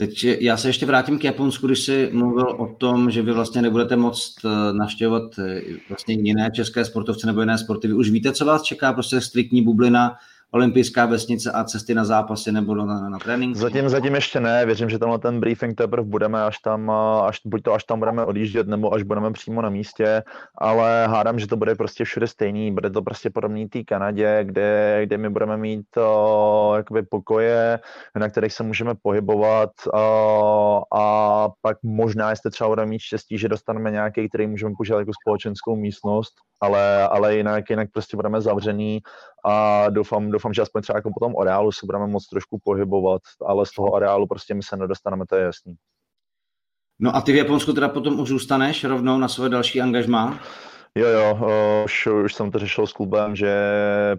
Teď 0.00 0.24
já 0.24 0.56
se 0.56 0.68
ještě 0.68 0.86
vrátím 0.86 1.18
k 1.18 1.24
Japonsku, 1.24 1.66
když 1.66 1.84
jsi 1.84 2.10
mluvil 2.12 2.46
o 2.48 2.66
tom, 2.66 3.10
že 3.10 3.22
vy 3.22 3.32
vlastně 3.32 3.62
nebudete 3.62 3.96
moct 3.96 4.44
eh, 4.44 4.72
navštěvovat 4.72 5.38
eh, 5.38 5.60
vlastně 5.88 6.14
jiné 6.14 6.50
české 6.54 6.84
sportovce 6.84 7.26
nebo 7.26 7.40
jiné 7.40 7.58
sporty. 7.58 7.88
Vy 7.88 7.94
už 7.94 8.10
víte, 8.10 8.32
co 8.32 8.44
vás 8.44 8.62
čeká, 8.62 8.92
prostě 8.92 9.20
striktní 9.20 9.62
bublina, 9.62 10.16
olympijská 10.50 11.06
vesnice 11.06 11.52
a 11.52 11.64
cesty 11.64 11.94
na 11.94 12.04
zápasy 12.04 12.52
nebo 12.52 12.74
na, 12.74 12.84
na, 12.84 13.08
na 13.08 13.18
trénink? 13.18 13.56
Zatím, 13.56 13.88
zatím 13.88 14.14
ještě 14.14 14.40
ne, 14.40 14.66
věřím, 14.66 14.90
že 14.90 14.98
tenhle 14.98 15.18
ten 15.18 15.40
briefing 15.40 15.76
teprve 15.76 16.08
budeme, 16.08 16.42
až 16.42 16.58
tam, 16.58 16.90
až, 17.26 17.40
buď 17.44 17.62
to 17.62 17.72
až 17.72 17.84
tam 17.84 17.98
budeme 17.98 18.24
odjíždět, 18.24 18.68
nebo 18.68 18.94
až 18.94 19.02
budeme 19.02 19.32
přímo 19.32 19.62
na 19.62 19.70
místě, 19.70 20.22
ale 20.58 21.06
hádám, 21.06 21.38
že 21.38 21.46
to 21.46 21.56
bude 21.56 21.74
prostě 21.74 22.04
všude 22.04 22.26
stejný, 22.26 22.72
bude 22.72 22.90
to 22.90 23.02
prostě 23.02 23.30
podobný 23.30 23.68
té 23.68 23.84
Kanadě, 23.84 24.40
kde, 24.42 25.00
kde 25.06 25.18
my 25.18 25.30
budeme 25.30 25.56
mít 25.56 25.86
uh, 25.96 26.76
jakoby 26.76 27.02
pokoje, 27.02 27.78
na 28.14 28.28
kterých 28.28 28.52
se 28.52 28.62
můžeme 28.62 28.94
pohybovat 29.02 29.70
uh, 29.94 30.00
a 31.00 31.48
pak 31.62 31.76
možná, 31.82 32.30
jestli 32.30 32.50
třeba 32.50 32.68
budeme 32.68 32.90
mít 32.90 33.00
štěstí, 33.00 33.38
že 33.38 33.48
dostaneme 33.48 33.90
nějaký, 33.90 34.28
který 34.28 34.46
můžeme 34.46 34.74
používat 34.76 34.98
jako 34.98 35.12
společenskou 35.22 35.76
místnost, 35.76 36.32
ale, 36.60 37.08
ale 37.08 37.36
jinak, 37.36 37.70
jinak 37.70 37.88
prostě 37.92 38.16
budeme 38.16 38.40
zavřený 38.40 39.00
a 39.44 39.86
doufám, 39.90 40.30
doufám, 40.38 40.54
že 40.54 40.62
aspoň 40.62 40.82
třeba 40.82 40.98
jako 40.98 41.10
po 41.14 41.20
tom 41.20 41.34
areálu 41.40 41.72
se 41.72 41.86
budeme 41.86 42.06
moc 42.06 42.26
trošku 42.26 42.58
pohybovat, 42.64 43.22
ale 43.46 43.66
z 43.66 43.70
toho 43.70 43.94
areálu 43.94 44.26
prostě 44.26 44.54
my 44.54 44.62
se 44.62 44.76
nedostaneme, 44.76 45.26
to 45.26 45.36
je 45.36 45.42
jasný. 45.42 45.74
No 47.00 47.16
a 47.16 47.20
ty 47.20 47.32
v 47.32 47.36
Japonsku 47.36 47.72
teda 47.72 47.88
potom 47.88 48.20
už 48.20 48.28
zůstaneš 48.28 48.84
rovnou 48.84 49.18
na 49.18 49.28
své 49.28 49.48
další 49.48 49.80
angažmá? 49.80 50.40
Jo, 50.94 51.08
jo, 51.08 51.38
už, 51.84 52.06
už 52.06 52.34
jsem 52.34 52.50
to 52.50 52.58
řešil 52.58 52.86
s 52.86 52.92
klubem, 52.92 53.36
že 53.36 53.52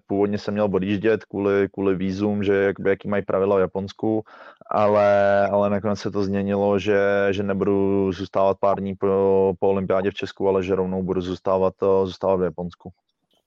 původně 0.08 0.38
jsem 0.38 0.54
měl 0.54 0.70
odjíždět 0.74 1.26
kvůli, 1.26 1.70
kvůli 1.74 1.96
vízum, 1.96 2.44
že 2.44 2.54
jakby, 2.54 2.90
jaký 2.90 3.08
mají 3.08 3.26
pravidla 3.26 3.58
v 3.58 3.60
Japonsku, 3.60 4.24
ale, 4.72 5.48
ale 5.48 5.70
nakonec 5.70 6.00
se 6.00 6.12
to 6.12 6.24
změnilo, 6.24 6.80
že, 6.80 7.28
že 7.32 7.44
nebudu 7.44 8.12
zůstávat 8.12 8.58
pár 8.60 8.80
dní 8.80 8.96
po, 8.96 9.54
po 9.60 9.70
olympiádě 9.70 10.12
v 10.12 10.14
Česku, 10.14 10.48
ale 10.48 10.64
že 10.64 10.76
rovnou 10.76 11.04
budu 11.04 11.22
zůstávat, 11.22 11.74
zůstávat 12.04 12.40
v 12.40 12.44
Japonsku. 12.44 12.92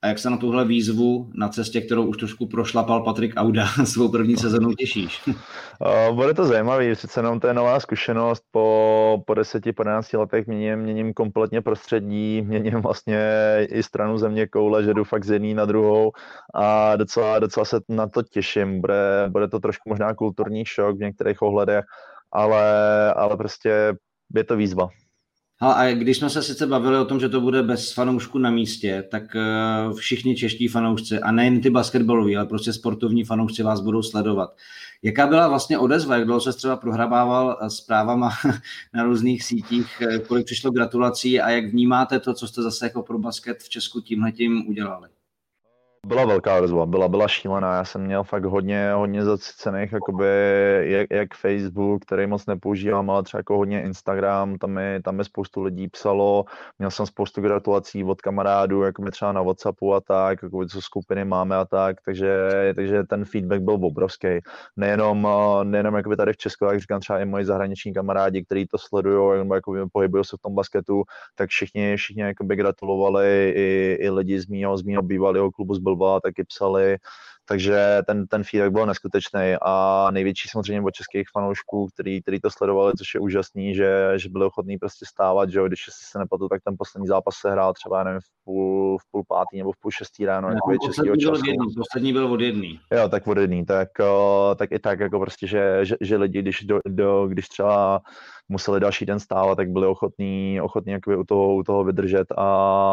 A 0.02 0.08
jak 0.08 0.18
se 0.18 0.30
na 0.30 0.36
tuhle 0.36 0.64
výzvu 0.64 1.30
na 1.34 1.48
cestě, 1.48 1.80
kterou 1.80 2.06
už 2.06 2.16
trošku 2.16 2.46
prošlapal 2.46 3.02
Patrik 3.02 3.32
Auda 3.36 3.66
svou 3.84 4.08
první 4.08 4.36
sezonu 4.36 4.74
těšíš? 4.74 5.20
Bude 6.12 6.34
to 6.34 6.44
zajímavé, 6.44 6.96
sice 6.96 7.20
jenom 7.20 7.40
to 7.40 7.46
je 7.46 7.54
nová 7.54 7.80
zkušenost, 7.80 8.44
po, 8.50 9.22
po 9.26 9.32
10-15 9.32 10.18
letech 10.18 10.46
měním, 10.46 10.78
měním 10.78 11.14
kompletně 11.14 11.60
prostředí, 11.60 12.42
měním 12.42 12.80
vlastně 12.80 13.20
i 13.70 13.82
stranu 13.82 14.18
země 14.18 14.46
koule, 14.46 14.84
že 14.84 14.94
jdu 14.94 15.04
fakt 15.04 15.24
z 15.24 15.30
jedné 15.30 15.54
na 15.54 15.64
druhou 15.64 16.12
a 16.54 16.96
docela, 16.96 17.38
docela 17.38 17.64
se 17.64 17.80
na 17.88 18.08
to 18.08 18.22
těším. 18.22 18.80
Bude, 18.80 19.26
bude 19.28 19.48
to 19.48 19.60
trošku 19.60 19.88
možná 19.88 20.14
kulturní 20.14 20.64
šok 20.64 20.96
v 20.96 21.00
některých 21.00 21.42
ohledech, 21.42 21.84
ale, 22.32 22.64
ale 23.14 23.36
prostě 23.36 23.94
je 24.36 24.44
to 24.44 24.56
výzva. 24.56 24.88
A 25.64 25.92
když 25.92 26.16
jsme 26.18 26.30
se 26.30 26.42
sice 26.42 26.66
bavili 26.66 26.98
o 26.98 27.04
tom, 27.04 27.20
že 27.20 27.28
to 27.28 27.40
bude 27.40 27.62
bez 27.62 27.92
fanoušku 27.92 28.38
na 28.38 28.50
místě, 28.50 29.04
tak 29.10 29.36
eh, 29.36 29.94
všichni 29.94 30.36
čeští 30.36 30.68
fanoušci, 30.68 31.18
a 31.18 31.32
nejen 31.32 31.60
ty 31.60 31.70
basketbaloví, 31.70 32.36
ale 32.36 32.46
prostě 32.46 32.72
sportovní 32.72 33.24
fanoušci 33.24 33.62
vás 33.62 33.80
budou 33.80 34.02
sledovat. 34.02 34.56
Jaká 35.02 35.26
byla 35.26 35.48
vlastně 35.48 35.78
odezva, 35.78 36.16
jak 36.16 36.24
dlouho 36.24 36.40
se 36.40 36.52
třeba 36.52 36.76
prohrabával 36.76 37.58
eh, 37.60 37.70
zprávama 37.70 38.30
na 38.94 39.02
různých 39.04 39.44
sítích, 39.44 40.02
eh, 40.02 40.18
kolik 40.18 40.46
přišlo 40.46 40.70
gratulací 40.70 41.40
a 41.40 41.50
jak 41.50 41.66
vnímáte 41.66 42.20
to, 42.20 42.34
co 42.34 42.48
jste 42.48 42.62
zase 42.62 42.86
jako 42.86 43.02
pro 43.02 43.18
basket 43.18 43.62
v 43.62 43.68
Česku 43.68 44.00
tímhletím 44.00 44.68
udělali? 44.68 45.08
Byla 46.06 46.24
velká 46.24 46.58
odezva, 46.58 46.86
byla, 46.86 47.08
byla 47.08 47.28
šílená, 47.28 47.76
já 47.76 47.84
jsem 47.84 48.04
měl 48.04 48.24
fakt 48.24 48.44
hodně, 48.44 48.92
hodně 48.92 49.24
zacicených, 49.24 49.92
jakoby, 49.92 50.26
jak, 50.82 51.06
jak 51.10 51.34
Facebook, 51.34 52.02
který 52.02 52.26
moc 52.26 52.46
nepoužívám, 52.46 53.10
ale 53.10 53.22
třeba 53.22 53.38
jako 53.38 53.56
hodně 53.56 53.82
Instagram, 53.82 54.58
tam 54.58 54.70
mi, 54.70 55.00
tam 55.04 55.16
mi 55.16 55.24
spoustu 55.24 55.62
lidí 55.62 55.88
psalo, 55.88 56.44
měl 56.78 56.90
jsem 56.90 57.06
spoustu 57.06 57.40
gratulací 57.40 58.04
od 58.04 58.20
kamarádů, 58.20 58.82
jako 58.82 59.10
třeba 59.10 59.32
na 59.32 59.42
Whatsappu 59.42 59.94
a 59.94 60.00
tak, 60.00 60.42
jako 60.42 60.66
co 60.66 60.80
skupiny 60.80 61.24
máme 61.24 61.56
a 61.56 61.64
tak, 61.64 61.96
takže, 62.04 62.48
takže 62.76 63.04
ten 63.04 63.24
feedback 63.24 63.62
byl 63.62 63.74
obrovský. 63.74 64.28
Nejenom, 64.76 65.28
nejenom 65.62 65.94
jakoby 65.94 66.16
tady 66.16 66.32
v 66.32 66.36
Česku, 66.36 66.64
jak 66.64 66.80
říkám, 66.80 67.00
třeba 67.00 67.18
i 67.18 67.24
moji 67.24 67.44
zahraniční 67.44 67.92
kamarádi, 67.92 68.44
kteří 68.44 68.66
to 68.66 68.78
sledují, 68.78 69.38
nebo 69.38 69.54
jakoby 69.54 69.78
pohybují 69.92 70.24
se 70.24 70.36
v 70.36 70.40
tom 70.40 70.54
basketu, 70.54 71.02
tak 71.34 71.50
všichni, 71.50 71.96
všichni 71.96 72.22
jakoby 72.22 72.56
gratulovali, 72.56 73.52
i, 73.56 73.98
i 74.00 74.10
lidi 74.10 74.40
z 74.40 74.46
mého, 74.46 74.76
z 74.76 74.82
mého 74.82 75.02
bývalého 75.02 75.50
klubu 75.50 75.74
z 75.74 75.91
blbá 75.96 76.20
taky 76.20 76.44
psali, 76.44 76.96
takže 77.48 77.98
ten, 78.06 78.26
ten 78.26 78.44
feedback 78.44 78.72
byl 78.72 78.86
neskutečný 78.86 79.54
a 79.62 80.08
největší 80.10 80.48
samozřejmě 80.48 80.82
od 80.82 80.94
českých 80.94 81.26
fanoušků, 81.32 81.88
který, 81.94 82.22
který 82.22 82.40
to 82.40 82.50
sledovali, 82.50 82.92
což 82.98 83.14
je 83.14 83.20
úžasný, 83.20 83.74
že, 83.74 84.12
že 84.16 84.28
byli 84.28 84.44
ochotní 84.44 84.78
prostě 84.78 85.06
stávat, 85.06 85.50
že 85.50 85.58
jo, 85.58 85.68
když 85.68 85.80
se 85.90 86.18
nepadu, 86.18 86.48
tak 86.48 86.60
ten 86.64 86.74
poslední 86.78 87.06
zápas 87.06 87.34
se 87.40 87.50
hrál 87.50 87.72
třeba 87.72 88.04
nevím, 88.04 88.20
v 88.20 88.44
půl, 88.44 88.98
v 88.98 89.02
půl 89.10 89.22
pátý 89.28 89.58
nebo 89.58 89.72
v 89.72 89.76
půl 89.80 89.90
šestý 89.90 90.26
ráno, 90.26 90.48
no, 90.48 90.54
jako 90.54 90.86
českýho 90.86 91.16
času. 91.16 91.46
Jedný, 91.46 91.66
poslední 91.76 92.12
byl 92.12 92.32
od 92.32 92.40
jedný. 92.40 92.80
Jo, 92.92 93.08
tak 93.08 93.26
od 93.26 93.38
jedný, 93.38 93.64
tak, 93.64 93.88
tak 94.56 94.72
i 94.72 94.78
tak 94.78 95.00
jako 95.00 95.20
prostě, 95.20 95.46
že, 95.46 95.78
že, 95.82 95.96
že 96.00 96.16
lidi, 96.16 96.42
když, 96.42 96.64
do, 96.64 96.80
do, 96.88 97.26
když 97.26 97.48
třeba 97.48 98.00
museli 98.52 98.80
další 98.80 99.06
den 99.06 99.20
stávat, 99.20 99.54
tak 99.54 99.70
byli 99.70 99.86
ochotní, 99.86 100.60
ochotní 100.60 100.92
jakoby 100.92 101.16
u, 101.16 101.24
toho, 101.24 101.54
u 101.54 101.62
toho 101.62 101.84
vydržet 101.84 102.26
a, 102.36 102.44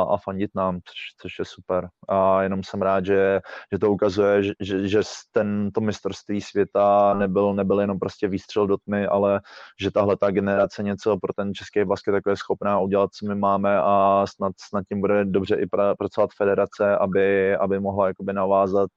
a 0.02 0.18
fandit 0.18 0.52
nám, 0.56 0.80
což, 0.86 0.98
což 1.22 1.40
je 1.40 1.46
super. 1.46 1.90
A 2.08 2.44
jenom 2.44 2.64
jsem 2.64 2.82
rád, 2.82 3.06
že, 3.06 3.40
že 3.72 3.80
to 3.80 3.92
ukazuje, 3.92 4.44
že, 4.44 4.54
že, 4.60 4.88
že 4.88 5.02
ten, 5.32 5.72
to 5.72 5.82
mistrovství 5.82 6.42
světa 6.42 7.14
nebyl, 7.14 7.54
nebyl 7.54 7.82
jenom 7.82 8.00
prostě 8.00 8.28
výstřel 8.28 8.68
do 8.68 8.78
tmy, 8.78 9.08
ale 9.08 9.42
že 9.82 9.92
tahle 9.92 10.18
ta 10.18 10.32
generace 10.32 10.84
něco 10.84 11.18
pro 11.18 11.34
ten 11.34 11.54
český 11.54 11.84
basket 11.84 12.14
jako 12.14 12.30
je 12.30 12.38
schopná 12.38 12.80
udělat, 12.80 13.14
co 13.14 13.26
my 13.28 13.36
máme 13.36 13.78
a 13.80 14.26
snad, 14.28 14.54
snad 14.70 14.84
tím 14.90 15.02
bude 15.02 15.26
dobře 15.26 15.56
i 15.56 15.68
pra, 15.68 15.96
pracovat 15.96 16.30
federace, 16.38 16.98
aby, 16.98 17.56
aby 17.56 17.80
mohla 17.80 18.08
jakoby 18.08 18.34
navázat 18.34 18.90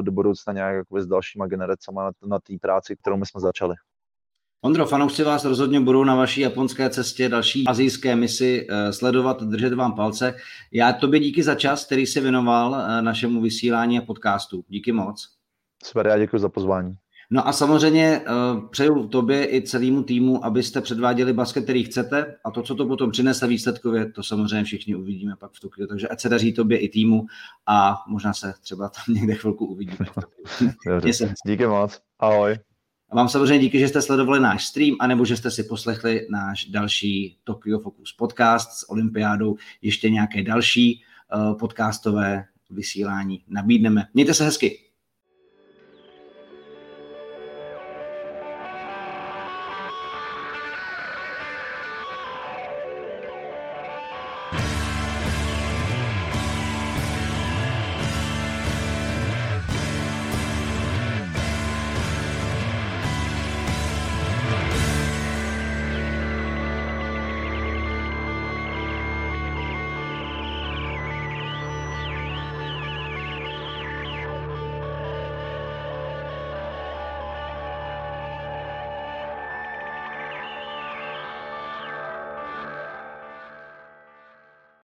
do 0.00 0.12
budoucna 0.12 0.52
nějak 0.52 0.86
s 0.98 1.06
dalšíma 1.06 1.46
generacemi 1.46 1.98
na, 1.98 2.10
na 2.26 2.38
té 2.38 2.54
práci, 2.60 2.96
kterou 2.96 3.16
my 3.16 3.26
jsme 3.26 3.40
začali. 3.40 3.74
Ondro, 4.62 4.86
fanoušci 4.86 5.22
vás 5.22 5.44
rozhodně 5.44 5.80
budou 5.80 6.04
na 6.04 6.14
vaší 6.14 6.40
japonské 6.40 6.90
cestě, 6.90 7.28
další 7.28 7.66
azijské 7.66 8.16
misi 8.16 8.66
eh, 8.70 8.92
sledovat, 8.92 9.42
držet 9.42 9.72
vám 9.72 9.94
palce. 9.94 10.34
Já 10.72 10.92
tobě 10.92 11.20
díky 11.20 11.42
za 11.42 11.54
čas, 11.54 11.86
který 11.86 12.06
jsi 12.06 12.20
věnoval 12.20 12.74
eh, 12.74 13.02
našemu 13.02 13.40
vysílání 13.40 13.98
a 13.98 14.02
podcastu. 14.02 14.64
Díky 14.68 14.92
moc. 14.92 15.28
Super, 15.84 16.06
já 16.06 16.18
děkuji 16.18 16.38
za 16.38 16.48
pozvání. 16.48 16.94
No 17.32 17.48
a 17.48 17.52
samozřejmě 17.52 18.20
uh, 18.20 18.68
přeju 18.68 19.08
tobě 19.08 19.54
i 19.54 19.62
celému 19.62 20.02
týmu, 20.02 20.44
abyste 20.44 20.80
předváděli 20.80 21.32
basket, 21.32 21.64
který 21.64 21.84
chcete 21.84 22.36
a 22.44 22.50
to, 22.50 22.62
co 22.62 22.74
to 22.74 22.86
potom 22.86 23.10
přinese 23.10 23.46
výsledkově, 23.46 24.12
to 24.12 24.22
samozřejmě 24.22 24.64
všichni 24.64 24.94
uvidíme 24.94 25.36
pak 25.36 25.52
v 25.52 25.60
Tokiu. 25.60 25.86
Takže 25.86 26.08
ať 26.08 26.20
se 26.20 26.28
daří 26.28 26.52
tobě 26.52 26.78
i 26.78 26.88
týmu 26.88 27.26
a 27.66 27.96
možná 28.08 28.32
se 28.32 28.54
třeba 28.62 28.88
tam 28.88 29.14
někde 29.14 29.34
chvilku 29.34 29.66
uvidíme. 29.66 30.06
Díky 31.46 31.66
moc. 31.66 32.00
Ahoj. 32.18 32.58
A 33.10 33.16
vám 33.16 33.28
samozřejmě 33.28 33.58
díky, 33.58 33.78
že 33.78 33.88
jste 33.88 34.02
sledovali 34.02 34.40
náš 34.40 34.66
stream, 34.66 34.96
anebo 35.00 35.24
že 35.24 35.36
jste 35.36 35.50
si 35.50 35.64
poslechli 35.64 36.26
náš 36.30 36.64
další 36.64 37.38
Tokyo 37.44 37.78
Focus 37.78 38.12
podcast 38.12 38.72
s 38.72 38.90
olympiádou. 38.90 39.56
Ještě 39.82 40.10
nějaké 40.10 40.42
další 40.42 41.02
uh, 41.34 41.58
podcastové 41.58 42.44
vysílání 42.70 43.44
nabídneme. 43.48 44.06
Mějte 44.14 44.34
se 44.34 44.44
hezky. 44.44 44.89